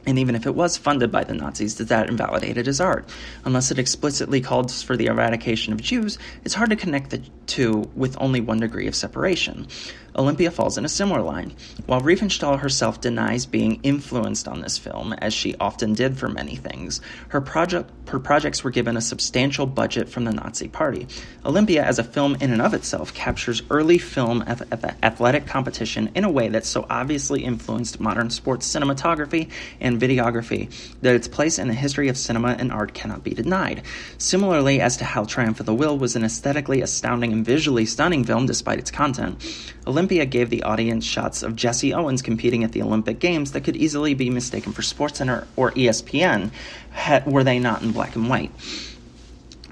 And 0.09 0.19
even 0.19 0.35
if 0.35 0.47
it 0.47 0.55
was 0.55 0.79
funded 0.79 1.13
by 1.13 1.25
the 1.25 1.35
Nazis, 1.35 1.75
does 1.75 1.89
that 1.89 2.09
invalidate 2.09 2.57
it 2.57 2.67
as 2.67 2.81
art? 2.81 3.07
Unless 3.45 3.71
it 3.71 3.79
explicitly 3.79 4.41
calls 4.41 4.83
for 4.83 4.97
the 4.97 5.05
eradication 5.05 5.75
of 5.75 5.83
Jews, 5.83 6.19
it's 6.45 6.55
hard 6.55 6.71
to 6.71 6.77
connect 6.77 7.11
the 7.11 7.21
two 7.47 7.91
with 7.95 8.17
only 8.19 8.41
one 8.41 8.61
degree 8.61 8.87
of 8.87 8.95
separation. 8.95 9.67
Olympia 10.17 10.51
falls 10.51 10.77
in 10.77 10.85
a 10.85 10.89
similar 10.89 11.23
line. 11.23 11.55
While 11.87 12.01
Riefenstahl 12.01 12.59
herself 12.59 13.01
denies 13.01 13.47
being 13.47 13.79
influenced 13.83 14.49
on 14.49 14.63
this 14.63 14.77
film, 14.77 15.13
as 15.13 15.33
she 15.33 15.55
often 15.61 15.95
did 15.95 16.19
for 16.19 16.29
many 16.29 16.57
things, 16.57 17.01
her, 17.29 17.41
project, 17.41 17.91
her 18.09 18.19
projects 18.19 18.65
were 18.65 18.71
given 18.71 18.97
a 18.97 19.01
substantial 19.01 19.67
budget 19.67 20.09
from 20.09 20.25
the 20.25 20.33
Nazi 20.33 20.67
Party. 20.67 21.07
Olympia, 21.45 21.85
as 21.85 21.99
a 21.99 22.05
film 22.05 22.37
in 22.41 22.51
and 22.53 22.63
of 22.63 22.75
itself, 22.75 23.15
captures 23.15 23.63
early 23.71 23.99
film 23.99 24.43
athletic 24.43 25.47
competition 25.47 26.11
in 26.15 26.25
a 26.25 26.31
way 26.31 26.49
that 26.49 26.65
so 26.65 26.87
obviously 26.91 27.45
influenced 27.45 28.01
modern 28.01 28.31
sports 28.31 28.67
cinematography 28.69 29.51
and 29.81 29.98
videography 29.99 30.71
that 31.03 31.15
its 31.15 31.29
place 31.29 31.59
in 31.59 31.69
the 31.69 31.75
history 31.75 32.09
of 32.09 32.17
cinema 32.17 32.57
and 32.59 32.73
art 32.73 32.95
cannot 32.95 33.25
be 33.25 33.35
denied. 33.35 33.83
Similarly, 34.19 34.81
as 34.81 34.97
to 34.99 35.05
how 35.05 35.25
Triumph 35.25 35.61
of 35.61 35.67
the 35.67 35.75
Will 35.75 35.99
was 35.99 36.17
an 36.17 36.25
aesthetically 36.25 36.81
astounding 36.83 37.33
and 37.33 37.45
visually 37.45 37.87
stunning 37.87 38.25
film 38.25 38.47
despite 38.47 38.79
its 38.79 38.91
content, 38.91 39.43
Olympia 39.87 40.27
gave 40.27 40.51
the 40.51 40.63
audience 40.63 41.05
shots 41.05 41.43
of 41.43 41.57
Jesse 41.57 41.95
Owens 41.95 42.23
competing 42.23 42.65
at 42.65 42.73
the 42.73 42.83
Olympic 42.83 43.19
Games 43.19 43.53
that 43.53 43.65
could 43.65 43.77
easily 43.77 44.15
be 44.15 44.31
mistaken 44.31 44.73
for 44.73 44.83
SportsCenter 44.83 45.47
or 45.57 45.73
ESPN 45.73 46.51
were 47.27 47.45
they 47.45 47.59
not 47.59 47.83
in 47.83 47.93
black 47.93 48.17
and 48.17 48.29
white. 48.29 48.53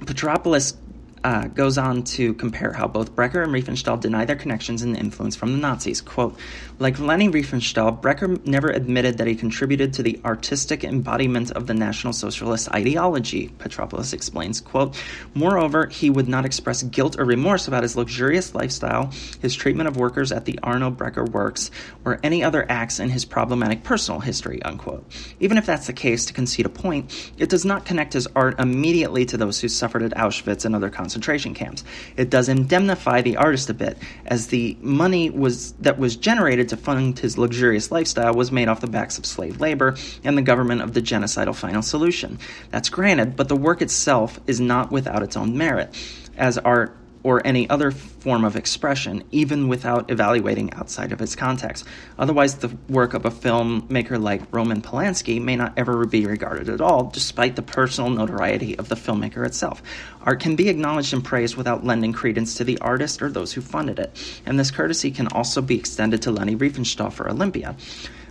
Petropoulos 0.04 0.76
uh, 1.24 1.48
goes 1.48 1.76
on 1.76 2.04
to 2.04 2.34
compare 2.34 2.72
how 2.72 2.86
both 2.86 3.16
Breker 3.16 3.42
and 3.42 3.52
Riefenstahl 3.52 4.00
deny 4.00 4.24
their 4.24 4.36
connections 4.36 4.82
and 4.82 4.96
influence 4.96 5.34
from 5.34 5.50
the 5.50 5.58
Nazis. 5.58 6.00
Quote, 6.00 6.38
like 6.78 6.98
Leni 6.98 7.28
Riefenstahl, 7.28 8.00
Breker 8.00 8.36
never 8.44 8.68
admitted 8.68 9.18
that 9.18 9.26
he 9.26 9.34
contributed 9.34 9.94
to 9.94 10.02
the 10.02 10.20
artistic 10.24 10.84
embodiment 10.84 11.50
of 11.52 11.66
the 11.66 11.74
National 11.74 12.12
Socialist 12.12 12.68
ideology, 12.70 13.48
Petropoulos 13.58 14.12
explains. 14.12 14.60
Quote, 14.60 15.02
moreover, 15.34 15.86
he 15.86 16.10
would 16.10 16.28
not 16.28 16.44
express 16.44 16.82
guilt 16.82 17.18
or 17.18 17.24
remorse 17.24 17.66
about 17.66 17.82
his 17.82 17.96
luxurious 17.96 18.54
lifestyle, 18.54 19.10
his 19.40 19.54
treatment 19.54 19.88
of 19.88 19.96
workers 19.96 20.32
at 20.32 20.44
the 20.44 20.58
Arno 20.62 20.90
Breker 20.90 21.24
works, 21.24 21.70
or 22.04 22.20
any 22.22 22.44
other 22.44 22.66
acts 22.70 23.00
in 23.00 23.08
his 23.08 23.24
problematic 23.24 23.82
personal 23.82 24.20
history, 24.20 24.62
unquote. 24.62 25.04
Even 25.40 25.56
if 25.56 25.64
that's 25.64 25.86
the 25.86 25.92
case, 25.92 26.26
to 26.26 26.32
concede 26.32 26.66
a 26.66 26.70
point, 26.70 27.32
it 27.38 27.48
does 27.48 27.64
not 27.64 27.86
connect 27.86 28.12
his 28.12 28.28
art 28.36 28.60
immediately 28.60 29.24
to 29.24 29.36
those 29.36 29.60
who 29.60 29.68
suffered 29.68 30.02
at 30.02 30.12
Auschwitz 30.12 30.64
and 30.64 30.74
other 30.74 30.90
concentration 30.90 31.54
camps. 31.54 31.84
It 32.16 32.28
does 32.28 32.48
indemnify 32.48 33.22
the 33.22 33.36
artist 33.36 33.70
a 33.70 33.74
bit, 33.74 33.96
as 34.26 34.48
the 34.48 34.76
money 34.80 35.30
was 35.30 35.72
that 35.74 35.98
was 35.98 36.16
generated 36.16 36.65
to 36.68 36.76
fund 36.76 37.18
his 37.18 37.38
luxurious 37.38 37.90
lifestyle 37.90 38.34
was 38.34 38.52
made 38.52 38.68
off 38.68 38.80
the 38.80 38.86
backs 38.86 39.18
of 39.18 39.26
slave 39.26 39.60
labor 39.60 39.96
and 40.24 40.36
the 40.36 40.42
government 40.42 40.82
of 40.82 40.94
the 40.94 41.02
genocidal 41.02 41.54
final 41.54 41.82
solution. 41.82 42.38
That's 42.70 42.88
granted, 42.88 43.36
but 43.36 43.48
the 43.48 43.56
work 43.56 43.82
itself 43.82 44.40
is 44.46 44.60
not 44.60 44.90
without 44.90 45.22
its 45.22 45.36
own 45.36 45.56
merit, 45.56 45.94
as 46.36 46.58
art 46.58 46.96
or 47.26 47.44
any 47.44 47.68
other 47.68 47.90
form 47.90 48.44
of 48.44 48.54
expression, 48.54 49.20
even 49.32 49.66
without 49.66 50.08
evaluating 50.12 50.72
outside 50.74 51.10
of 51.10 51.20
its 51.20 51.34
context. 51.34 51.84
Otherwise, 52.20 52.58
the 52.58 52.68
work 52.88 53.14
of 53.14 53.24
a 53.24 53.30
filmmaker 53.32 54.22
like 54.22 54.42
Roman 54.52 54.80
Polanski 54.80 55.42
may 55.42 55.56
not 55.56 55.72
ever 55.76 56.06
be 56.06 56.24
regarded 56.24 56.68
at 56.68 56.80
all, 56.80 57.10
despite 57.10 57.56
the 57.56 57.62
personal 57.62 58.10
notoriety 58.10 58.78
of 58.78 58.88
the 58.88 58.94
filmmaker 58.94 59.44
itself. 59.44 59.82
Art 60.22 60.38
can 60.38 60.54
be 60.54 60.68
acknowledged 60.68 61.12
and 61.12 61.24
praised 61.24 61.56
without 61.56 61.84
lending 61.84 62.12
credence 62.12 62.54
to 62.54 62.64
the 62.64 62.78
artist 62.78 63.20
or 63.20 63.28
those 63.28 63.52
who 63.52 63.60
funded 63.60 63.98
it, 63.98 64.40
and 64.46 64.56
this 64.56 64.70
courtesy 64.70 65.10
can 65.10 65.26
also 65.26 65.60
be 65.60 65.76
extended 65.76 66.22
to 66.22 66.30
Leni 66.30 66.54
Riefenstahl 66.54 67.12
for 67.12 67.28
Olympia. 67.28 67.74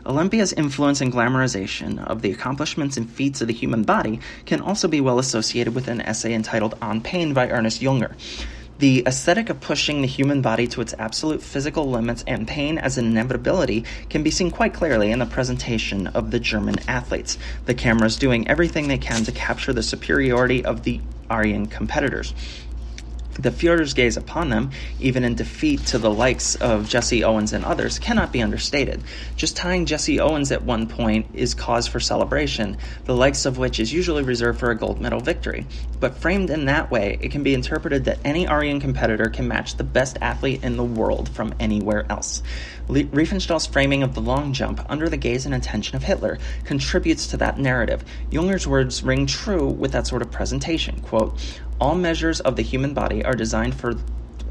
Olympia's 0.05 0.53
influence 0.53 1.01
and 1.01 1.12
glamorization 1.12 2.01
of 2.08 2.21
the 2.21 2.31
accomplishments 2.31 2.95
and 2.95 3.10
feats 3.10 3.41
of 3.41 3.47
the 3.47 3.53
human 3.53 3.84
body 3.84 4.21
can 4.45 4.62
also 4.62 4.88
be 4.88 5.01
well 5.01 5.19
associated 5.19 5.75
with 5.75 5.89
an 5.89 5.99
essay 5.99 6.34
entitled 6.34 6.77
On 6.81 7.01
Pain 7.01 7.34
by 7.34 7.49
Ernest 7.49 7.81
Junger. 7.81 8.13
The 8.77 9.03
aesthetic 9.07 9.49
of 9.49 9.61
pushing 9.61 10.01
the 10.01 10.07
human 10.07 10.41
body 10.41 10.67
to 10.67 10.81
its 10.81 10.93
absolute 10.99 11.41
physical 11.41 11.89
limits 11.89 12.25
and 12.27 12.45
pain 12.45 12.77
as 12.77 12.97
an 12.97 13.05
inevitability 13.05 13.85
can 14.09 14.21
be 14.21 14.31
seen 14.31 14.51
quite 14.51 14.73
clearly 14.73 15.11
in 15.11 15.19
the 15.19 15.25
presentation 15.25 16.07
of 16.07 16.31
the 16.31 16.41
German 16.41 16.75
athletes, 16.85 17.38
the 17.67 17.73
cameras 17.73 18.17
doing 18.17 18.45
everything 18.49 18.89
they 18.89 18.97
can 18.97 19.23
to 19.23 19.31
capture 19.31 19.71
the 19.71 19.81
superiority 19.81 20.65
of 20.65 20.83
the 20.83 20.99
Aryan 21.29 21.67
competitors. 21.67 22.33
The 23.38 23.52
Fuhrer's 23.52 23.93
gaze 23.93 24.15
upon 24.15 24.50
them, 24.50 24.71
even 25.00 25.26
in 25.26 25.36
defeat 25.36 25.86
to 25.88 25.98
the 25.98 26.10
likes 26.10 26.56
of 26.56 26.88
Jesse 26.88 27.24
Owens 27.24 27.52
and 27.52 27.65
others, 27.65 28.00
cannot 28.00 28.32
be 28.32 28.41
understated. 28.41 29.04
Just 29.36 29.58
tying 29.58 29.86
Jesse 29.86 30.21
Owens 30.21 30.54
at 30.54 30.63
one 30.63 30.88
point 30.88 31.28
is 31.34 31.54
cause 31.54 31.86
for 31.86 32.00
celebration, 32.00 32.78
the 33.04 33.15
likes 33.15 33.45
of 33.45 33.58
which 33.58 33.80
is 33.80 33.91
usually 33.91 34.24
reserved 34.24 34.60
for 34.60 34.71
a 34.71 34.76
gold 34.76 35.02
medal 35.02 35.19
victory. 35.19 35.65
But 36.00 36.17
framed 36.17 36.50
in 36.50 36.65
that 36.65 36.91
way, 36.91 37.17
it 37.21 37.32
can 37.32 37.43
be 37.43 37.54
interpreted 37.54 38.06
that 38.06 38.19
any 38.24 38.48
Aryan 38.48 38.80
competitor 38.80 39.30
can 39.30 39.48
match 39.48 39.76
the 39.76 39.84
best 39.84 40.17
athlete 40.21 40.63
in 40.63 40.78
the 40.78 40.84
world 40.84 41.28
from 41.28 41.54
anywhere 41.60 42.06
else. 42.10 42.41
Riefenstahl's 42.88 43.65
framing 43.65 44.04
of 44.04 44.13
the 44.13 44.21
long 44.21 44.54
jump 44.54 44.86
under 44.89 45.10
the 45.10 45.17
gaze 45.17 45.45
and 45.45 45.56
attention 45.56 45.95
of 45.95 46.04
Hitler 46.04 46.38
contributes 46.63 47.28
to 47.28 47.38
that 47.38 47.58
narrative. 47.58 48.06
Junger's 48.32 48.67
words 48.67 49.04
ring 49.04 49.26
true 49.26 49.67
with 49.67 49.91
that 49.91 50.08
sort 50.08 50.21
of 50.21 50.32
presentation. 50.32 51.02
Quote, 51.02 51.38
all 51.79 51.95
measures 51.95 52.39
of 52.39 52.55
the 52.55 52.61
human 52.61 52.93
body 52.93 53.23
are 53.23 53.35
designed 53.35 53.75
for 53.75 53.95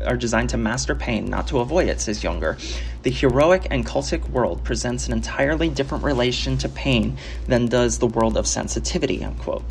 are 0.04 0.16
designed 0.16 0.50
to 0.50 0.58
master 0.58 0.94
pain, 0.94 1.26
not 1.26 1.48
to 1.48 1.60
avoid 1.60 1.88
it, 1.88 2.00
says 2.00 2.22
Junger. 2.22 2.58
The 3.02 3.10
heroic 3.10 3.66
and 3.70 3.86
cultic 3.86 4.28
world 4.28 4.62
presents 4.62 5.06
an 5.06 5.14
entirely 5.14 5.70
different 5.70 6.04
relation 6.04 6.58
to 6.58 6.68
pain 6.68 7.16
than 7.46 7.68
does 7.68 7.98
the 7.98 8.06
world 8.06 8.36
of 8.36 8.46
sensitivity, 8.46 9.24
unquote. 9.24 9.64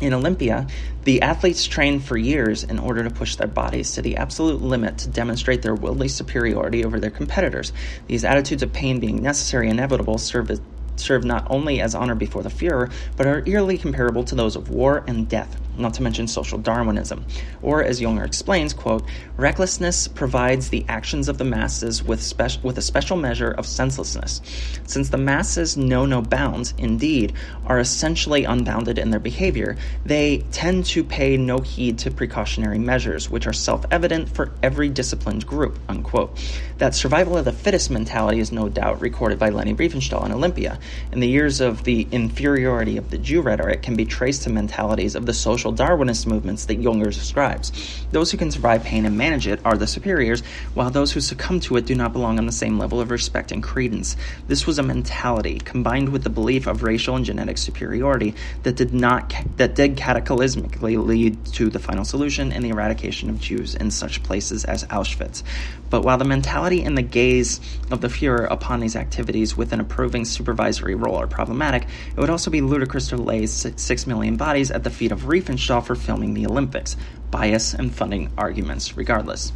In 0.00 0.14
Olympia, 0.14 0.66
the 1.04 1.22
athletes 1.22 1.66
train 1.66 2.00
for 2.00 2.16
years 2.16 2.62
in 2.62 2.78
order 2.78 3.02
to 3.02 3.10
push 3.10 3.34
their 3.34 3.48
bodies 3.48 3.92
to 3.92 4.02
the 4.02 4.16
absolute 4.16 4.62
limit 4.62 4.98
to 4.98 5.08
demonstrate 5.08 5.60
their 5.60 5.74
worldly 5.74 6.08
superiority 6.08 6.84
over 6.84 7.00
their 7.00 7.10
competitors. 7.10 7.72
These 8.06 8.24
attitudes 8.24 8.62
of 8.62 8.72
pain 8.72 9.00
being 9.00 9.22
necessary 9.22 9.68
and 9.68 9.78
inevitable 9.78 10.16
serve 10.18 10.50
as 10.50 10.60
serve 10.96 11.24
not 11.24 11.46
only 11.50 11.80
as 11.80 11.94
honor 11.94 12.14
before 12.14 12.42
the 12.42 12.48
Fuhrer, 12.48 12.90
but 13.16 13.26
are 13.26 13.42
eerily 13.46 13.78
comparable 13.78 14.24
to 14.24 14.34
those 14.34 14.56
of 14.56 14.68
war 14.68 15.04
and 15.06 15.28
death 15.28 15.56
not 15.78 15.94
to 15.94 16.02
mention 16.02 16.26
social 16.26 16.58
Darwinism. 16.58 17.24
Or, 17.62 17.82
as 17.82 18.00
Junger 18.00 18.24
explains, 18.24 18.72
quote, 18.72 19.04
recklessness 19.36 20.08
provides 20.08 20.68
the 20.68 20.84
actions 20.88 21.28
of 21.28 21.38
the 21.38 21.44
masses 21.44 22.02
with, 22.02 22.22
spe- 22.22 22.62
with 22.62 22.78
a 22.78 22.82
special 22.82 23.16
measure 23.16 23.50
of 23.50 23.66
senselessness. 23.66 24.40
Since 24.86 25.10
the 25.10 25.18
masses 25.18 25.76
know 25.76 26.06
no 26.06 26.22
bounds, 26.22 26.74
indeed, 26.78 27.32
are 27.66 27.78
essentially 27.78 28.44
unbounded 28.44 28.98
in 28.98 29.10
their 29.10 29.20
behavior, 29.20 29.76
they 30.04 30.38
tend 30.52 30.86
to 30.86 31.04
pay 31.04 31.36
no 31.36 31.58
heed 31.58 31.98
to 31.98 32.10
precautionary 32.10 32.78
measures, 32.78 33.30
which 33.30 33.46
are 33.46 33.52
self 33.52 33.84
evident 33.90 34.28
for 34.28 34.52
every 34.62 34.88
disciplined 34.88 35.46
group, 35.46 35.78
unquote. 35.88 36.38
That 36.78 36.94
survival 36.94 37.36
of 37.36 37.44
the 37.44 37.52
fittest 37.52 37.90
mentality 37.90 38.40
is 38.40 38.52
no 38.52 38.68
doubt 38.68 39.00
recorded 39.00 39.38
by 39.38 39.50
Leni 39.50 39.74
Riefenstahl 39.74 40.24
in 40.24 40.32
Olympia. 40.32 40.78
In 41.12 41.20
the 41.20 41.28
years 41.28 41.60
of 41.60 41.84
the 41.84 42.06
inferiority 42.12 42.96
of 42.96 43.10
the 43.10 43.18
Jew 43.18 43.40
rhetoric 43.40 43.82
can 43.82 43.96
be 43.96 44.04
traced 44.04 44.42
to 44.44 44.50
mentalities 44.50 45.14
of 45.14 45.26
the 45.26 45.34
social 45.34 45.67
social 45.68 45.86
Darwinist 45.86 46.26
movements 46.26 46.66
that 46.66 46.80
Junger 46.80 47.12
describes. 47.12 47.72
Those 48.10 48.30
who 48.30 48.38
can 48.38 48.50
survive 48.50 48.82
pain 48.84 49.04
and 49.04 49.18
manage 49.18 49.46
it 49.46 49.60
are 49.64 49.76
the 49.76 49.86
superiors, 49.86 50.42
while 50.74 50.90
those 50.90 51.12
who 51.12 51.20
succumb 51.20 51.60
to 51.60 51.76
it 51.76 51.86
do 51.86 51.94
not 51.94 52.12
belong 52.12 52.38
on 52.38 52.46
the 52.46 52.52
same 52.52 52.78
level 52.78 53.00
of 53.00 53.10
respect 53.10 53.52
and 53.52 53.62
credence. 53.62 54.16
This 54.46 54.66
was 54.66 54.78
a 54.78 54.82
mentality 54.82 55.58
combined 55.58 56.08
with 56.10 56.24
the 56.24 56.30
belief 56.30 56.66
of 56.66 56.82
racial 56.82 57.16
and 57.16 57.24
genetic 57.24 57.58
superiority 57.58 58.34
that 58.62 58.76
did 58.76 58.94
not 58.94 59.34
that 59.56 59.74
did 59.74 59.96
cataclysmically 59.96 61.04
lead 61.04 61.44
to 61.46 61.68
the 61.68 61.78
final 61.78 62.04
solution 62.04 62.52
and 62.52 62.64
the 62.64 62.70
eradication 62.70 63.28
of 63.28 63.40
Jews 63.40 63.74
in 63.74 63.90
such 63.90 64.22
places 64.22 64.64
as 64.64 64.84
Auschwitz. 64.84 65.42
But 65.90 66.02
while 66.02 66.18
the 66.18 66.24
mentality 66.24 66.82
and 66.82 66.96
the 66.96 67.02
gaze 67.02 67.60
of 67.90 68.00
the 68.00 68.08
Fuhrer 68.08 68.46
upon 68.50 68.80
these 68.80 68.96
activities 68.96 69.56
with 69.56 69.72
an 69.72 69.80
approving 69.80 70.24
supervisory 70.24 70.94
role 70.94 71.16
are 71.16 71.26
problematic, 71.26 71.86
it 72.14 72.20
would 72.20 72.30
also 72.30 72.50
be 72.50 72.60
ludicrous 72.60 73.08
to 73.08 73.16
lay 73.16 73.46
six 73.46 74.06
million 74.06 74.36
bodies 74.36 74.70
at 74.70 74.84
the 74.84 74.90
feet 74.90 75.12
of 75.12 75.22
Riefenstahl 75.22 75.57
for 75.58 75.94
filming 75.94 76.34
the 76.34 76.46
Olympics, 76.46 76.96
bias 77.30 77.74
and 77.74 77.94
funding 77.94 78.30
arguments 78.38 78.96
regardless. 78.96 79.52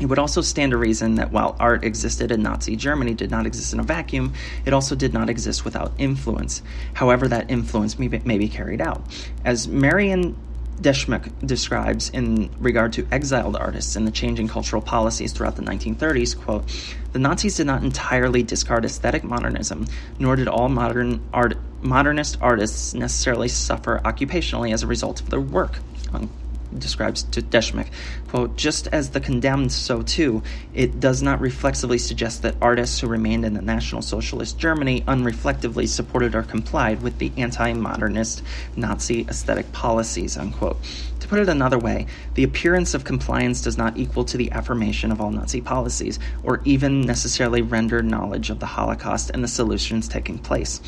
It 0.00 0.06
would 0.06 0.18
also 0.18 0.40
stand 0.40 0.72
to 0.72 0.76
reason 0.76 1.14
that 1.16 1.30
while 1.30 1.56
art 1.60 1.84
existed 1.84 2.32
in 2.32 2.42
Nazi 2.42 2.74
Germany 2.74 3.14
did 3.14 3.30
not 3.30 3.46
exist 3.46 3.72
in 3.72 3.78
a 3.78 3.84
vacuum, 3.84 4.34
it 4.66 4.72
also 4.72 4.96
did 4.96 5.14
not 5.14 5.30
exist 5.30 5.64
without 5.64 5.92
influence. 5.98 6.62
However, 6.94 7.28
that 7.28 7.50
influence 7.50 7.98
may 7.98 8.08
be, 8.08 8.18
may 8.18 8.38
be 8.38 8.48
carried 8.48 8.80
out. 8.80 9.02
As 9.44 9.68
Marion 9.68 10.36
Deshmukh 10.80 11.30
describes 11.46 12.10
in 12.10 12.50
regard 12.58 12.92
to 12.94 13.06
exiled 13.12 13.54
artists 13.54 13.94
and 13.94 14.06
the 14.06 14.10
changing 14.10 14.48
cultural 14.48 14.82
policies 14.82 15.32
throughout 15.32 15.54
the 15.54 15.62
1930s, 15.62 16.36
quote, 16.36 16.64
the 17.12 17.20
Nazis 17.20 17.56
did 17.56 17.66
not 17.66 17.84
entirely 17.84 18.42
discard 18.42 18.84
aesthetic 18.84 19.22
modernism, 19.22 19.86
nor 20.18 20.34
did 20.34 20.48
all 20.48 20.68
modern 20.68 21.20
art, 21.32 21.56
modernist 21.84 22.38
artists 22.40 22.94
necessarily 22.94 23.48
suffer 23.48 24.00
occupationally 24.04 24.72
as 24.72 24.82
a 24.82 24.86
result 24.86 25.20
of 25.20 25.30
their 25.30 25.40
work. 25.40 25.78
Um, 26.12 26.30
describes 26.78 27.22
to 27.22 27.40
Deshmukh, 27.40 27.88
quote, 28.28 28.56
just 28.56 28.88
as 28.88 29.10
the 29.10 29.20
condemned 29.20 29.70
so 29.70 30.02
too, 30.02 30.42
it 30.74 30.98
does 30.98 31.22
not 31.22 31.40
reflexively 31.40 31.98
suggest 31.98 32.42
that 32.42 32.56
artists 32.60 33.00
who 33.00 33.06
remained 33.06 33.44
in 33.44 33.54
the 33.54 33.62
National 33.62 34.02
Socialist 34.02 34.58
Germany 34.58 35.02
unreflectively 35.02 35.86
supported 35.86 36.34
or 36.34 36.42
complied 36.42 37.02
with 37.02 37.18
the 37.18 37.30
anti-modernist 37.36 38.42
Nazi 38.76 39.26
aesthetic 39.28 39.70
policies, 39.72 40.36
unquote. 40.36 40.76
To 41.20 41.28
put 41.28 41.38
it 41.38 41.48
another 41.48 41.78
way, 41.78 42.06
the 42.34 42.44
appearance 42.44 42.92
of 42.92 43.04
compliance 43.04 43.62
does 43.62 43.78
not 43.78 43.96
equal 43.96 44.24
to 44.26 44.36
the 44.36 44.50
affirmation 44.52 45.10
of 45.10 45.20
all 45.20 45.30
Nazi 45.30 45.60
policies, 45.60 46.18
or 46.42 46.60
even 46.64 47.02
necessarily 47.02 47.62
render 47.62 48.02
knowledge 48.02 48.50
of 48.50 48.60
the 48.60 48.66
Holocaust 48.66 49.30
and 49.30 49.42
the 49.42 49.48
solutions 49.48 50.08
taking 50.08 50.38
place. 50.38 50.80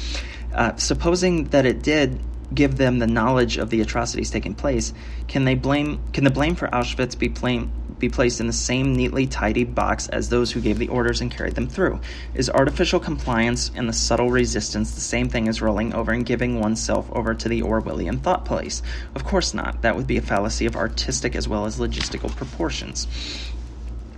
Uh, 0.56 0.74
supposing 0.76 1.44
that 1.50 1.66
it 1.66 1.82
did 1.82 2.18
give 2.54 2.78
them 2.78 2.98
the 2.98 3.06
knowledge 3.06 3.58
of 3.58 3.68
the 3.68 3.82
atrocities 3.82 4.30
taking 4.30 4.54
place, 4.54 4.94
can 5.28 5.44
they 5.44 5.54
blame? 5.54 6.00
Can 6.14 6.24
the 6.24 6.30
blame 6.30 6.54
for 6.54 6.66
Auschwitz 6.68 7.18
be 7.18 7.28
blame, 7.28 7.70
be 7.98 8.08
placed 8.08 8.40
in 8.40 8.46
the 8.46 8.54
same 8.54 8.96
neatly 8.96 9.26
tidied 9.26 9.74
box 9.74 10.08
as 10.08 10.30
those 10.30 10.50
who 10.50 10.62
gave 10.62 10.78
the 10.78 10.88
orders 10.88 11.20
and 11.20 11.30
carried 11.30 11.56
them 11.56 11.68
through? 11.68 12.00
Is 12.34 12.48
artificial 12.48 13.00
compliance 13.00 13.70
and 13.74 13.86
the 13.86 13.92
subtle 13.92 14.30
resistance 14.30 14.92
the 14.92 15.00
same 15.00 15.28
thing 15.28 15.46
as 15.46 15.60
rolling 15.60 15.92
over 15.92 16.10
and 16.10 16.24
giving 16.24 16.58
oneself 16.58 17.06
over 17.12 17.34
to 17.34 17.48
the 17.50 17.60
Orwellian 17.60 18.20
thought 18.22 18.46
police? 18.46 18.80
Of 19.14 19.24
course 19.24 19.52
not. 19.52 19.82
That 19.82 19.94
would 19.94 20.06
be 20.06 20.16
a 20.16 20.22
fallacy 20.22 20.64
of 20.64 20.74
artistic 20.74 21.36
as 21.36 21.46
well 21.46 21.66
as 21.66 21.78
logistical 21.78 22.34
proportions. 22.34 23.06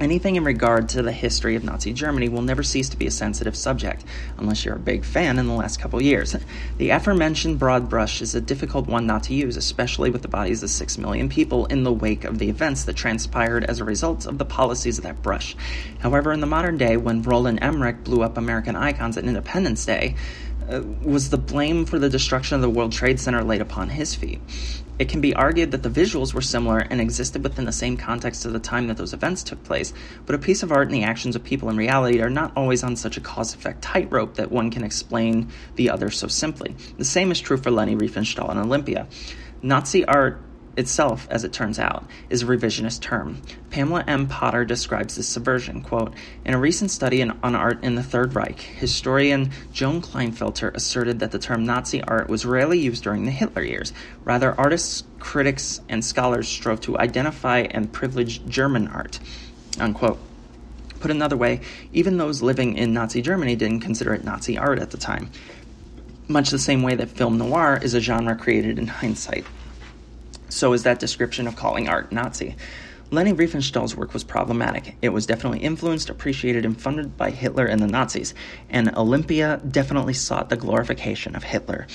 Anything 0.00 0.36
in 0.36 0.44
regard 0.44 0.88
to 0.90 1.02
the 1.02 1.10
history 1.10 1.56
of 1.56 1.64
Nazi 1.64 1.92
Germany 1.92 2.28
will 2.28 2.42
never 2.42 2.62
cease 2.62 2.88
to 2.90 2.96
be 2.96 3.06
a 3.06 3.10
sensitive 3.10 3.56
subject, 3.56 4.04
unless 4.36 4.64
you're 4.64 4.76
a 4.76 4.78
big 4.78 5.04
fan 5.04 5.40
in 5.40 5.48
the 5.48 5.54
last 5.54 5.80
couple 5.80 6.00
years. 6.00 6.36
The 6.76 6.90
aforementioned 6.90 7.58
broad 7.58 7.88
brush 7.88 8.22
is 8.22 8.34
a 8.34 8.40
difficult 8.40 8.86
one 8.86 9.08
not 9.08 9.24
to 9.24 9.34
use, 9.34 9.56
especially 9.56 10.10
with 10.10 10.22
the 10.22 10.28
bodies 10.28 10.62
of 10.62 10.70
six 10.70 10.98
million 10.98 11.28
people 11.28 11.66
in 11.66 11.82
the 11.82 11.92
wake 11.92 12.24
of 12.24 12.38
the 12.38 12.48
events 12.48 12.84
that 12.84 12.94
transpired 12.94 13.64
as 13.64 13.80
a 13.80 13.84
result 13.84 14.24
of 14.24 14.38
the 14.38 14.44
policies 14.44 14.98
of 14.98 15.04
that 15.04 15.20
brush. 15.20 15.56
However, 15.98 16.32
in 16.32 16.40
the 16.40 16.46
modern 16.46 16.78
day, 16.78 16.96
when 16.96 17.22
Roland 17.22 17.58
Emmerich 17.60 18.04
blew 18.04 18.22
up 18.22 18.36
American 18.36 18.76
icons 18.76 19.16
at 19.16 19.24
Independence 19.24 19.84
Day, 19.84 20.14
uh, 20.70 20.82
was 21.02 21.30
the 21.30 21.38
blame 21.38 21.84
for 21.84 21.98
the 21.98 22.08
destruction 22.08 22.54
of 22.54 22.60
the 22.60 22.70
World 22.70 22.92
Trade 22.92 23.18
Center 23.18 23.42
laid 23.42 23.60
upon 23.60 23.88
his 23.88 24.14
feet? 24.14 24.40
It 24.98 25.08
can 25.08 25.20
be 25.20 25.34
argued 25.34 25.70
that 25.70 25.84
the 25.84 25.88
visuals 25.88 26.34
were 26.34 26.40
similar 26.40 26.78
and 26.78 27.00
existed 27.00 27.44
within 27.44 27.66
the 27.66 27.72
same 27.72 27.96
context 27.96 28.44
of 28.44 28.52
the 28.52 28.58
time 28.58 28.88
that 28.88 28.96
those 28.96 29.12
events 29.12 29.44
took 29.44 29.62
place, 29.62 29.92
but 30.26 30.34
a 30.34 30.38
piece 30.38 30.64
of 30.64 30.72
art 30.72 30.88
and 30.88 30.94
the 30.94 31.04
actions 31.04 31.36
of 31.36 31.44
people 31.44 31.70
in 31.70 31.76
reality 31.76 32.20
are 32.20 32.30
not 32.30 32.52
always 32.56 32.82
on 32.82 32.96
such 32.96 33.16
a 33.16 33.20
cause 33.20 33.54
effect 33.54 33.80
tightrope 33.80 34.34
that 34.34 34.50
one 34.50 34.70
can 34.70 34.82
explain 34.82 35.50
the 35.76 35.90
other 35.90 36.10
so 36.10 36.26
simply. 36.26 36.74
The 36.96 37.04
same 37.04 37.30
is 37.30 37.40
true 37.40 37.56
for 37.56 37.70
Leni 37.70 37.94
Riefenstahl 37.94 38.50
and 38.50 38.58
Olympia. 38.58 39.06
Nazi 39.62 40.04
art 40.04 40.40
itself, 40.78 41.26
as 41.30 41.44
it 41.44 41.52
turns 41.52 41.78
out, 41.78 42.04
is 42.30 42.42
a 42.42 42.46
revisionist 42.46 43.02
term. 43.02 43.42
Pamela 43.70 44.04
M. 44.06 44.28
Potter 44.28 44.64
describes 44.64 45.16
this 45.16 45.28
subversion. 45.28 45.82
Quote, 45.82 46.14
in 46.44 46.54
a 46.54 46.58
recent 46.58 46.90
study 46.90 47.20
in, 47.20 47.32
on 47.42 47.54
art 47.54 47.82
in 47.82 47.96
the 47.96 48.02
Third 48.02 48.34
Reich, 48.34 48.60
historian 48.60 49.50
Joan 49.72 50.00
Clinefelter 50.00 50.72
asserted 50.74 51.18
that 51.18 51.32
the 51.32 51.38
term 51.38 51.66
Nazi 51.66 52.02
art 52.02 52.28
was 52.28 52.46
rarely 52.46 52.78
used 52.78 53.02
during 53.02 53.24
the 53.24 53.30
Hitler 53.30 53.62
years. 53.62 53.92
Rather, 54.24 54.54
artists, 54.58 55.02
critics, 55.18 55.80
and 55.88 56.04
scholars 56.04 56.48
strove 56.48 56.80
to 56.82 56.96
identify 56.98 57.60
and 57.70 57.92
privilege 57.92 58.46
German 58.46 58.88
art. 58.88 59.18
Unquote. 59.80 60.18
Put 61.00 61.10
another 61.10 61.36
way, 61.36 61.60
even 61.92 62.16
those 62.16 62.42
living 62.42 62.76
in 62.76 62.92
Nazi 62.92 63.22
Germany 63.22 63.56
didn't 63.56 63.80
consider 63.80 64.14
it 64.14 64.24
Nazi 64.24 64.58
art 64.58 64.78
at 64.78 64.90
the 64.90 64.96
time. 64.96 65.30
Much 66.26 66.50
the 66.50 66.58
same 66.58 66.82
way 66.82 66.94
that 66.94 67.08
film 67.08 67.38
noir 67.38 67.78
is 67.82 67.94
a 67.94 68.00
genre 68.00 68.36
created 68.36 68.78
in 68.78 68.86
hindsight. 68.86 69.44
So 70.48 70.72
is 70.72 70.82
that 70.84 70.98
description 70.98 71.46
of 71.46 71.56
calling 71.56 71.88
art 71.88 72.12
Nazi. 72.12 72.56
Leni 73.10 73.32
Riefenstahl's 73.32 73.96
work 73.96 74.12
was 74.12 74.22
problematic. 74.22 74.96
It 75.00 75.08
was 75.08 75.24
definitely 75.24 75.60
influenced, 75.60 76.10
appreciated, 76.10 76.66
and 76.66 76.78
funded 76.78 77.16
by 77.16 77.30
Hitler 77.30 77.64
and 77.64 77.80
the 77.80 77.86
Nazis, 77.86 78.34
and 78.68 78.94
Olympia 78.94 79.62
definitely 79.70 80.12
sought 80.12 80.50
the 80.50 80.56
glorification 80.56 81.34
of 81.34 81.42
Hitler, 81.42 81.86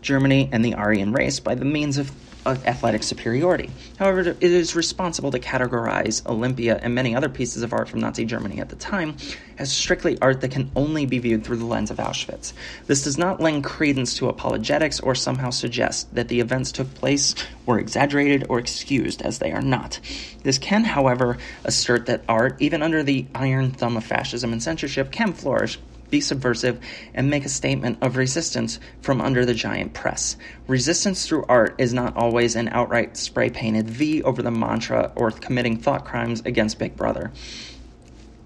Germany, 0.00 0.48
and 0.52 0.64
the 0.64 0.74
Aryan 0.74 1.12
race 1.12 1.40
by 1.40 1.56
the 1.56 1.64
means 1.64 1.98
of 1.98 2.00
of 2.00 2.29
athletic 2.46 3.02
superiority. 3.02 3.70
However, 3.98 4.20
it 4.20 4.42
is 4.42 4.74
responsible 4.74 5.30
to 5.30 5.38
categorize 5.38 6.26
Olympia 6.26 6.78
and 6.82 6.94
many 6.94 7.14
other 7.14 7.28
pieces 7.28 7.62
of 7.62 7.72
art 7.72 7.88
from 7.88 8.00
Nazi 8.00 8.24
Germany 8.24 8.60
at 8.60 8.68
the 8.68 8.76
time 8.76 9.16
as 9.58 9.70
strictly 9.70 10.18
art 10.22 10.40
that 10.40 10.50
can 10.50 10.70
only 10.74 11.04
be 11.06 11.18
viewed 11.18 11.44
through 11.44 11.58
the 11.58 11.66
lens 11.66 11.90
of 11.90 11.98
Auschwitz. 11.98 12.52
This 12.86 13.02
does 13.02 13.18
not 13.18 13.40
lend 13.40 13.64
credence 13.64 14.16
to 14.16 14.28
apologetics 14.28 15.00
or 15.00 15.14
somehow 15.14 15.50
suggest 15.50 16.14
that 16.14 16.28
the 16.28 16.40
events 16.40 16.72
took 16.72 16.92
place 16.94 17.34
were 17.66 17.78
exaggerated 17.78 18.46
or 18.48 18.58
excused, 18.58 19.22
as 19.22 19.38
they 19.38 19.52
are 19.52 19.60
not. 19.60 20.00
This 20.42 20.58
can, 20.58 20.84
however, 20.84 21.36
assert 21.64 22.06
that 22.06 22.24
art, 22.28 22.56
even 22.60 22.82
under 22.82 23.02
the 23.02 23.26
iron 23.34 23.70
thumb 23.70 23.96
of 23.96 24.04
fascism 24.04 24.52
and 24.52 24.62
censorship, 24.62 25.12
can 25.12 25.32
flourish 25.32 25.78
be 26.10 26.20
subversive, 26.20 26.80
and 27.14 27.30
make 27.30 27.44
a 27.44 27.48
statement 27.48 27.98
of 28.02 28.16
resistance 28.16 28.78
from 29.00 29.20
under 29.20 29.44
the 29.44 29.54
giant 29.54 29.94
press. 29.94 30.36
Resistance 30.66 31.26
through 31.26 31.44
art 31.48 31.74
is 31.78 31.94
not 31.94 32.16
always 32.16 32.56
an 32.56 32.68
outright 32.68 33.16
spray 33.16 33.50
painted 33.50 33.88
V 33.88 34.22
over 34.22 34.42
the 34.42 34.50
mantra 34.50 35.12
or 35.14 35.30
committing 35.30 35.76
thought 35.76 36.04
crimes 36.04 36.42
against 36.44 36.78
Big 36.78 36.96
Brother. 36.96 37.30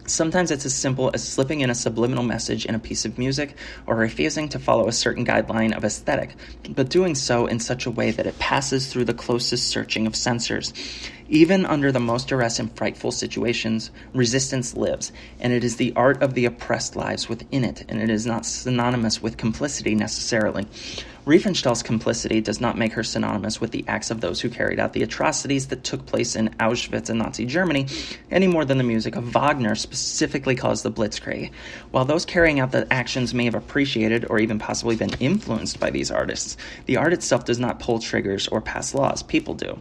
Sometimes 0.06 0.50
it's 0.50 0.66
as 0.66 0.74
simple 0.74 1.10
as 1.14 1.26
slipping 1.26 1.60
in 1.60 1.70
a 1.70 1.74
subliminal 1.74 2.24
message 2.24 2.66
in 2.66 2.74
a 2.74 2.78
piece 2.78 3.06
of 3.06 3.16
music 3.16 3.56
or 3.86 3.96
refusing 3.96 4.50
to 4.50 4.58
follow 4.58 4.86
a 4.86 4.92
certain 4.92 5.24
guideline 5.24 5.74
of 5.74 5.82
aesthetic, 5.82 6.36
but 6.68 6.90
doing 6.90 7.14
so 7.14 7.46
in 7.46 7.58
such 7.58 7.86
a 7.86 7.90
way 7.90 8.10
that 8.10 8.26
it 8.26 8.38
passes 8.38 8.92
through 8.92 9.06
the 9.06 9.14
closest 9.14 9.68
searching 9.68 10.06
of 10.06 10.14
censors. 10.14 10.74
Even 11.28 11.64
under 11.64 11.90
the 11.90 12.00
most 12.00 12.28
duress 12.28 12.58
and 12.58 12.74
frightful 12.76 13.10
situations, 13.10 13.90
resistance 14.12 14.76
lives, 14.76 15.10
and 15.40 15.52
it 15.52 15.64
is 15.64 15.76
the 15.76 15.92
art 15.96 16.22
of 16.22 16.34
the 16.34 16.44
oppressed 16.44 16.96
lives 16.96 17.28
within 17.28 17.64
it, 17.64 17.84
and 17.88 18.00
it 18.00 18.10
is 18.10 18.26
not 18.26 18.44
synonymous 18.44 19.22
with 19.22 19.38
complicity 19.38 19.94
necessarily. 19.94 20.66
Riefenstahl's 21.26 21.82
complicity 21.82 22.42
does 22.42 22.60
not 22.60 22.76
make 22.76 22.92
her 22.92 23.02
synonymous 23.02 23.58
with 23.58 23.70
the 23.70 23.82
acts 23.88 24.10
of 24.10 24.20
those 24.20 24.42
who 24.42 24.50
carried 24.50 24.78
out 24.78 24.92
the 24.92 25.02
atrocities 25.02 25.68
that 25.68 25.82
took 25.82 26.04
place 26.04 26.36
in 26.36 26.50
Auschwitz 26.60 27.08
and 27.08 27.18
Nazi 27.18 27.46
Germany, 27.46 27.86
any 28.30 28.46
more 28.46 28.66
than 28.66 28.76
the 28.76 28.84
music 28.84 29.16
of 29.16 29.24
Wagner 29.32 29.74
specifically 29.74 30.54
caused 30.54 30.82
the 30.82 30.92
Blitzkrieg. 30.92 31.50
While 31.92 32.04
those 32.04 32.26
carrying 32.26 32.60
out 32.60 32.72
the 32.72 32.92
actions 32.92 33.32
may 33.32 33.46
have 33.46 33.54
appreciated 33.54 34.26
or 34.28 34.38
even 34.38 34.58
possibly 34.58 34.96
been 34.96 35.14
influenced 35.18 35.80
by 35.80 35.88
these 35.88 36.10
artists, 36.10 36.58
the 36.84 36.98
art 36.98 37.14
itself 37.14 37.46
does 37.46 37.58
not 37.58 37.80
pull 37.80 38.00
triggers 38.00 38.46
or 38.48 38.60
pass 38.60 38.92
laws, 38.92 39.22
people 39.22 39.54
do. 39.54 39.78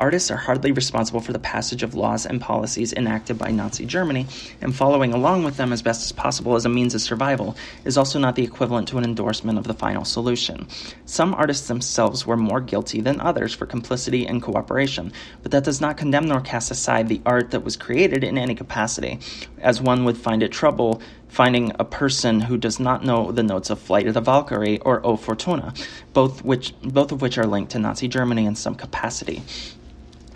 Artists 0.00 0.30
are 0.30 0.36
hardly 0.38 0.72
responsible 0.72 1.20
for 1.20 1.34
the 1.34 1.38
passage 1.38 1.82
of 1.82 1.94
laws 1.94 2.24
and 2.24 2.40
policies 2.40 2.94
enacted 2.94 3.36
by 3.36 3.50
Nazi 3.50 3.84
Germany, 3.84 4.26
and 4.62 4.74
following 4.74 5.12
along 5.12 5.44
with 5.44 5.58
them 5.58 5.74
as 5.74 5.82
best 5.82 6.02
as 6.02 6.10
possible 6.10 6.54
as 6.54 6.64
a 6.64 6.70
means 6.70 6.94
of 6.94 7.02
survival 7.02 7.54
is 7.84 7.98
also 7.98 8.18
not 8.18 8.34
the 8.34 8.42
equivalent 8.42 8.88
to 8.88 8.96
an 8.96 9.04
endorsement 9.04 9.58
of 9.58 9.66
the 9.66 9.74
final 9.74 10.06
solution. 10.06 10.66
Some 11.04 11.34
artists 11.34 11.68
themselves 11.68 12.26
were 12.26 12.38
more 12.38 12.62
guilty 12.62 13.02
than 13.02 13.20
others 13.20 13.52
for 13.52 13.66
complicity 13.66 14.26
and 14.26 14.40
cooperation, 14.40 15.12
but 15.42 15.52
that 15.52 15.64
does 15.64 15.82
not 15.82 15.98
condemn 15.98 16.28
nor 16.28 16.40
cast 16.40 16.70
aside 16.70 17.08
the 17.08 17.20
art 17.26 17.50
that 17.50 17.62
was 17.62 17.76
created 17.76 18.24
in 18.24 18.38
any 18.38 18.54
capacity, 18.54 19.18
as 19.58 19.82
one 19.82 20.06
would 20.06 20.16
find 20.16 20.42
it 20.42 20.50
trouble 20.50 21.02
finding 21.28 21.72
a 21.78 21.84
person 21.84 22.40
who 22.40 22.56
does 22.56 22.80
not 22.80 23.04
know 23.04 23.32
the 23.32 23.42
notes 23.42 23.68
of 23.68 23.78
Flight 23.78 24.06
of 24.06 24.14
the 24.14 24.20
Valkyrie 24.22 24.78
or 24.78 25.04
O 25.06 25.18
Fortuna, 25.18 25.74
both 26.14 26.42
which 26.42 26.72
both 26.80 27.12
of 27.12 27.20
which 27.20 27.36
are 27.36 27.46
linked 27.46 27.72
to 27.72 27.78
Nazi 27.78 28.08
Germany 28.08 28.46
in 28.46 28.56
some 28.56 28.74
capacity. 28.74 29.42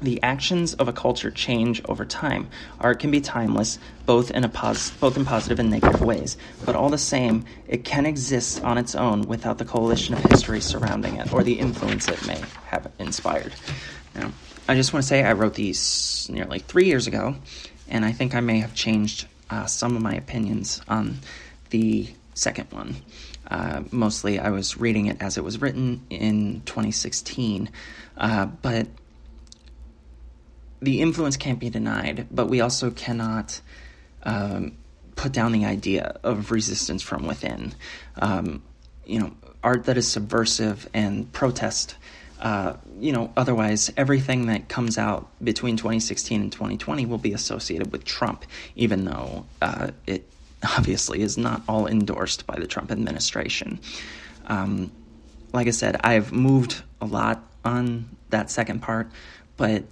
The 0.05 0.23
actions 0.23 0.75
of 0.75 0.87
a 0.87 0.93
culture 0.93 1.31
change 1.31 1.81
over 1.88 2.05
time. 2.05 2.49
Art 2.79 3.01
can 3.01 3.11
be 3.11 3.23
timeless, 3.23 3.79
both 4.05 4.31
in 4.31 4.45
a 4.45 4.51
pos- 4.51 4.90
both 4.90 5.17
in 5.17 5.25
positive 5.25 5.59
and 5.59 5.71
negative 5.71 6.03
ways, 6.03 6.37
but 6.67 6.77
all 6.77 6.90
the 6.90 6.99
same, 6.99 7.47
it 7.67 7.85
can 7.85 8.05
exist 8.05 8.62
on 8.62 8.77
its 8.77 8.95
own 8.95 9.23
without 9.23 9.57
the 9.57 9.64
coalition 9.64 10.14
of 10.14 10.23
history 10.25 10.61
surrounding 10.61 11.17
it 11.17 11.33
or 11.33 11.43
the 11.43 11.59
influence 11.59 12.07
it 12.09 12.27
may 12.27 12.38
have 12.67 12.93
inspired. 12.99 13.55
Now, 14.14 14.31
I 14.69 14.75
just 14.75 14.93
want 14.93 15.05
to 15.05 15.09
say 15.09 15.25
I 15.25 15.33
wrote 15.33 15.55
these 15.55 16.29
nearly 16.31 16.59
three 16.59 16.85
years 16.85 17.07
ago, 17.07 17.37
and 17.88 18.05
I 18.05 18.12
think 18.12 18.35
I 18.35 18.40
may 18.40 18.59
have 18.59 18.75
changed 18.75 19.27
uh, 19.49 19.64
some 19.64 19.97
of 19.97 20.03
my 20.03 20.14
opinions 20.14 20.83
on 20.87 21.21
the 21.71 22.09
second 22.35 22.71
one. 22.73 22.97
Uh, 23.51 23.85
mostly, 23.90 24.38
I 24.38 24.51
was 24.51 24.77
reading 24.77 25.07
it 25.07 25.23
as 25.23 25.38
it 25.38 25.45
was 25.45 25.62
written 25.62 26.05
in 26.11 26.61
2016, 26.67 27.71
uh, 28.19 28.45
but 28.45 28.87
the 30.85 31.01
influence 31.01 31.37
can't 31.37 31.59
be 31.59 31.70
denied, 31.70 32.27
but 32.31 32.49
we 32.49 32.61
also 32.61 32.90
cannot 32.90 33.61
um, 34.23 34.77
put 35.16 35.33
down 35.33 35.53
the 35.53 35.64
idea 35.64 36.18
of 36.23 36.51
resistance 36.51 37.03
from 37.03 37.27
within. 37.27 37.75
Um, 38.16 38.62
you 39.07 39.20
know, 39.20 39.33
art 39.62 39.85
that 39.85 39.97
is 39.97 40.11
subversive 40.11 40.88
and 40.94 41.31
protest. 41.33 41.97
Uh, 42.40 42.77
you 42.99 43.12
know, 43.12 43.33
otherwise, 43.37 43.90
everything 43.97 44.47
that 44.47 44.68
comes 44.68 44.99
out 44.99 45.29
between 45.42 45.77
2016 45.77 46.40
and 46.40 46.53
2020 46.53 47.07
will 47.07 47.18
be 47.18 47.33
associated 47.33 47.90
with 47.92 48.05
Trump, 48.05 48.44
even 48.77 49.05
though 49.05 49.47
uh, 49.62 49.90
it 50.07 50.29
obviously 50.77 51.20
is 51.20 51.38
not 51.38 51.62
all 51.68 51.87
endorsed 51.87 52.47
by 52.47 52.59
the 52.59 52.66
Trump 52.66 52.90
administration. 52.90 53.81
Um, 54.47 54.90
like 55.53 55.66
I 55.66 55.70
said, 55.70 56.01
I've 56.03 56.33
moved 56.33 56.83
a 57.01 57.07
lot 57.07 57.42
on 57.64 58.09
that 58.31 58.51
second 58.51 58.83
part, 58.83 59.09
but 59.57 59.85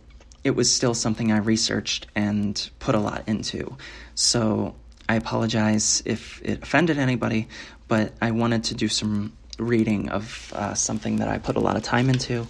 it 0.45 0.53
was 0.53 0.71
still 0.71 0.95
something 0.95 1.31
I 1.33 1.39
researched 1.39 2.07
and 2.15 2.71
put 2.79 2.95
a 2.95 2.99
lot 2.99 3.25
into. 3.27 3.77
So 4.15 4.75
I 5.09 5.17
apologize 5.17 6.03
if 6.05 6.41
it 6.43 6.63
offended 6.63 6.99
anybody, 6.99 7.49
but 7.89 8.13
I 8.21 8.31
wanted 8.31 8.65
to 8.65 8.75
do 8.75 8.89
some 8.89 9.33
reading 9.59 10.09
of 10.09 10.53
uh, 10.57 10.75
something 10.75 11.17
that 11.17 11.29
I 11.29 11.39
put 11.39 11.57
a 11.57 11.61
lot 11.61 11.77
of 11.77 11.83
time 11.83 12.09
into. 12.09 12.47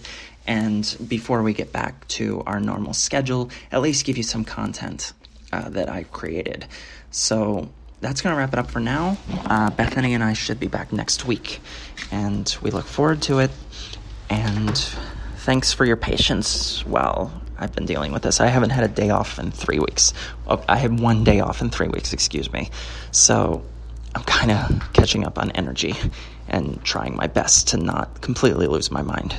And 0.47 0.97
before 1.07 1.43
we 1.43 1.53
get 1.53 1.71
back 1.71 2.07
to 2.09 2.43
our 2.45 2.59
normal 2.59 2.93
schedule, 2.93 3.49
at 3.71 3.81
least 3.81 4.05
give 4.05 4.17
you 4.17 4.23
some 4.23 4.43
content 4.43 5.13
uh, 5.51 5.69
that 5.69 5.89
I've 5.89 6.11
created. 6.11 6.65
So 7.11 7.69
that's 8.01 8.21
going 8.21 8.33
to 8.33 8.37
wrap 8.37 8.53
it 8.53 8.59
up 8.59 8.69
for 8.69 8.79
now. 8.79 9.17
Uh, 9.45 9.69
Bethany 9.69 10.13
and 10.13 10.23
I 10.23 10.33
should 10.33 10.59
be 10.59 10.67
back 10.67 10.91
next 10.91 11.25
week, 11.25 11.61
and 12.11 12.55
we 12.61 12.71
look 12.71 12.85
forward 12.85 13.21
to 13.23 13.39
it. 13.39 13.51
And 14.29 14.77
thanks 15.37 15.71
for 15.71 15.85
your 15.85 15.95
patience 15.95 16.85
while 16.85 17.42
I've 17.63 17.73
been 17.73 17.85
dealing 17.85 18.11
with 18.11 18.23
this. 18.23 18.41
I 18.41 18.47
haven't 18.47 18.71
had 18.71 18.83
a 18.83 18.89
day 18.89 19.09
off 19.09 19.39
in 19.39 19.51
three 19.51 19.79
weeks. 19.79 20.13
Oh, 20.47 20.61
I 20.67 20.75
had 20.75 20.99
one 20.99 21.23
day 21.23 21.39
off 21.39 21.61
in 21.61 21.69
three 21.69 21.87
weeks, 21.87 22.11
excuse 22.11 22.51
me. 22.51 22.69
So 23.11 23.63
I'm 24.13 24.23
kind 24.23 24.51
of 24.51 24.93
catching 24.93 25.25
up 25.25 25.39
on 25.39 25.49
energy 25.51 25.95
and 26.49 26.83
trying 26.83 27.15
my 27.15 27.27
best 27.27 27.69
to 27.69 27.77
not 27.77 28.19
completely 28.19 28.67
lose 28.67 28.91
my 28.91 29.01
mind. 29.01 29.35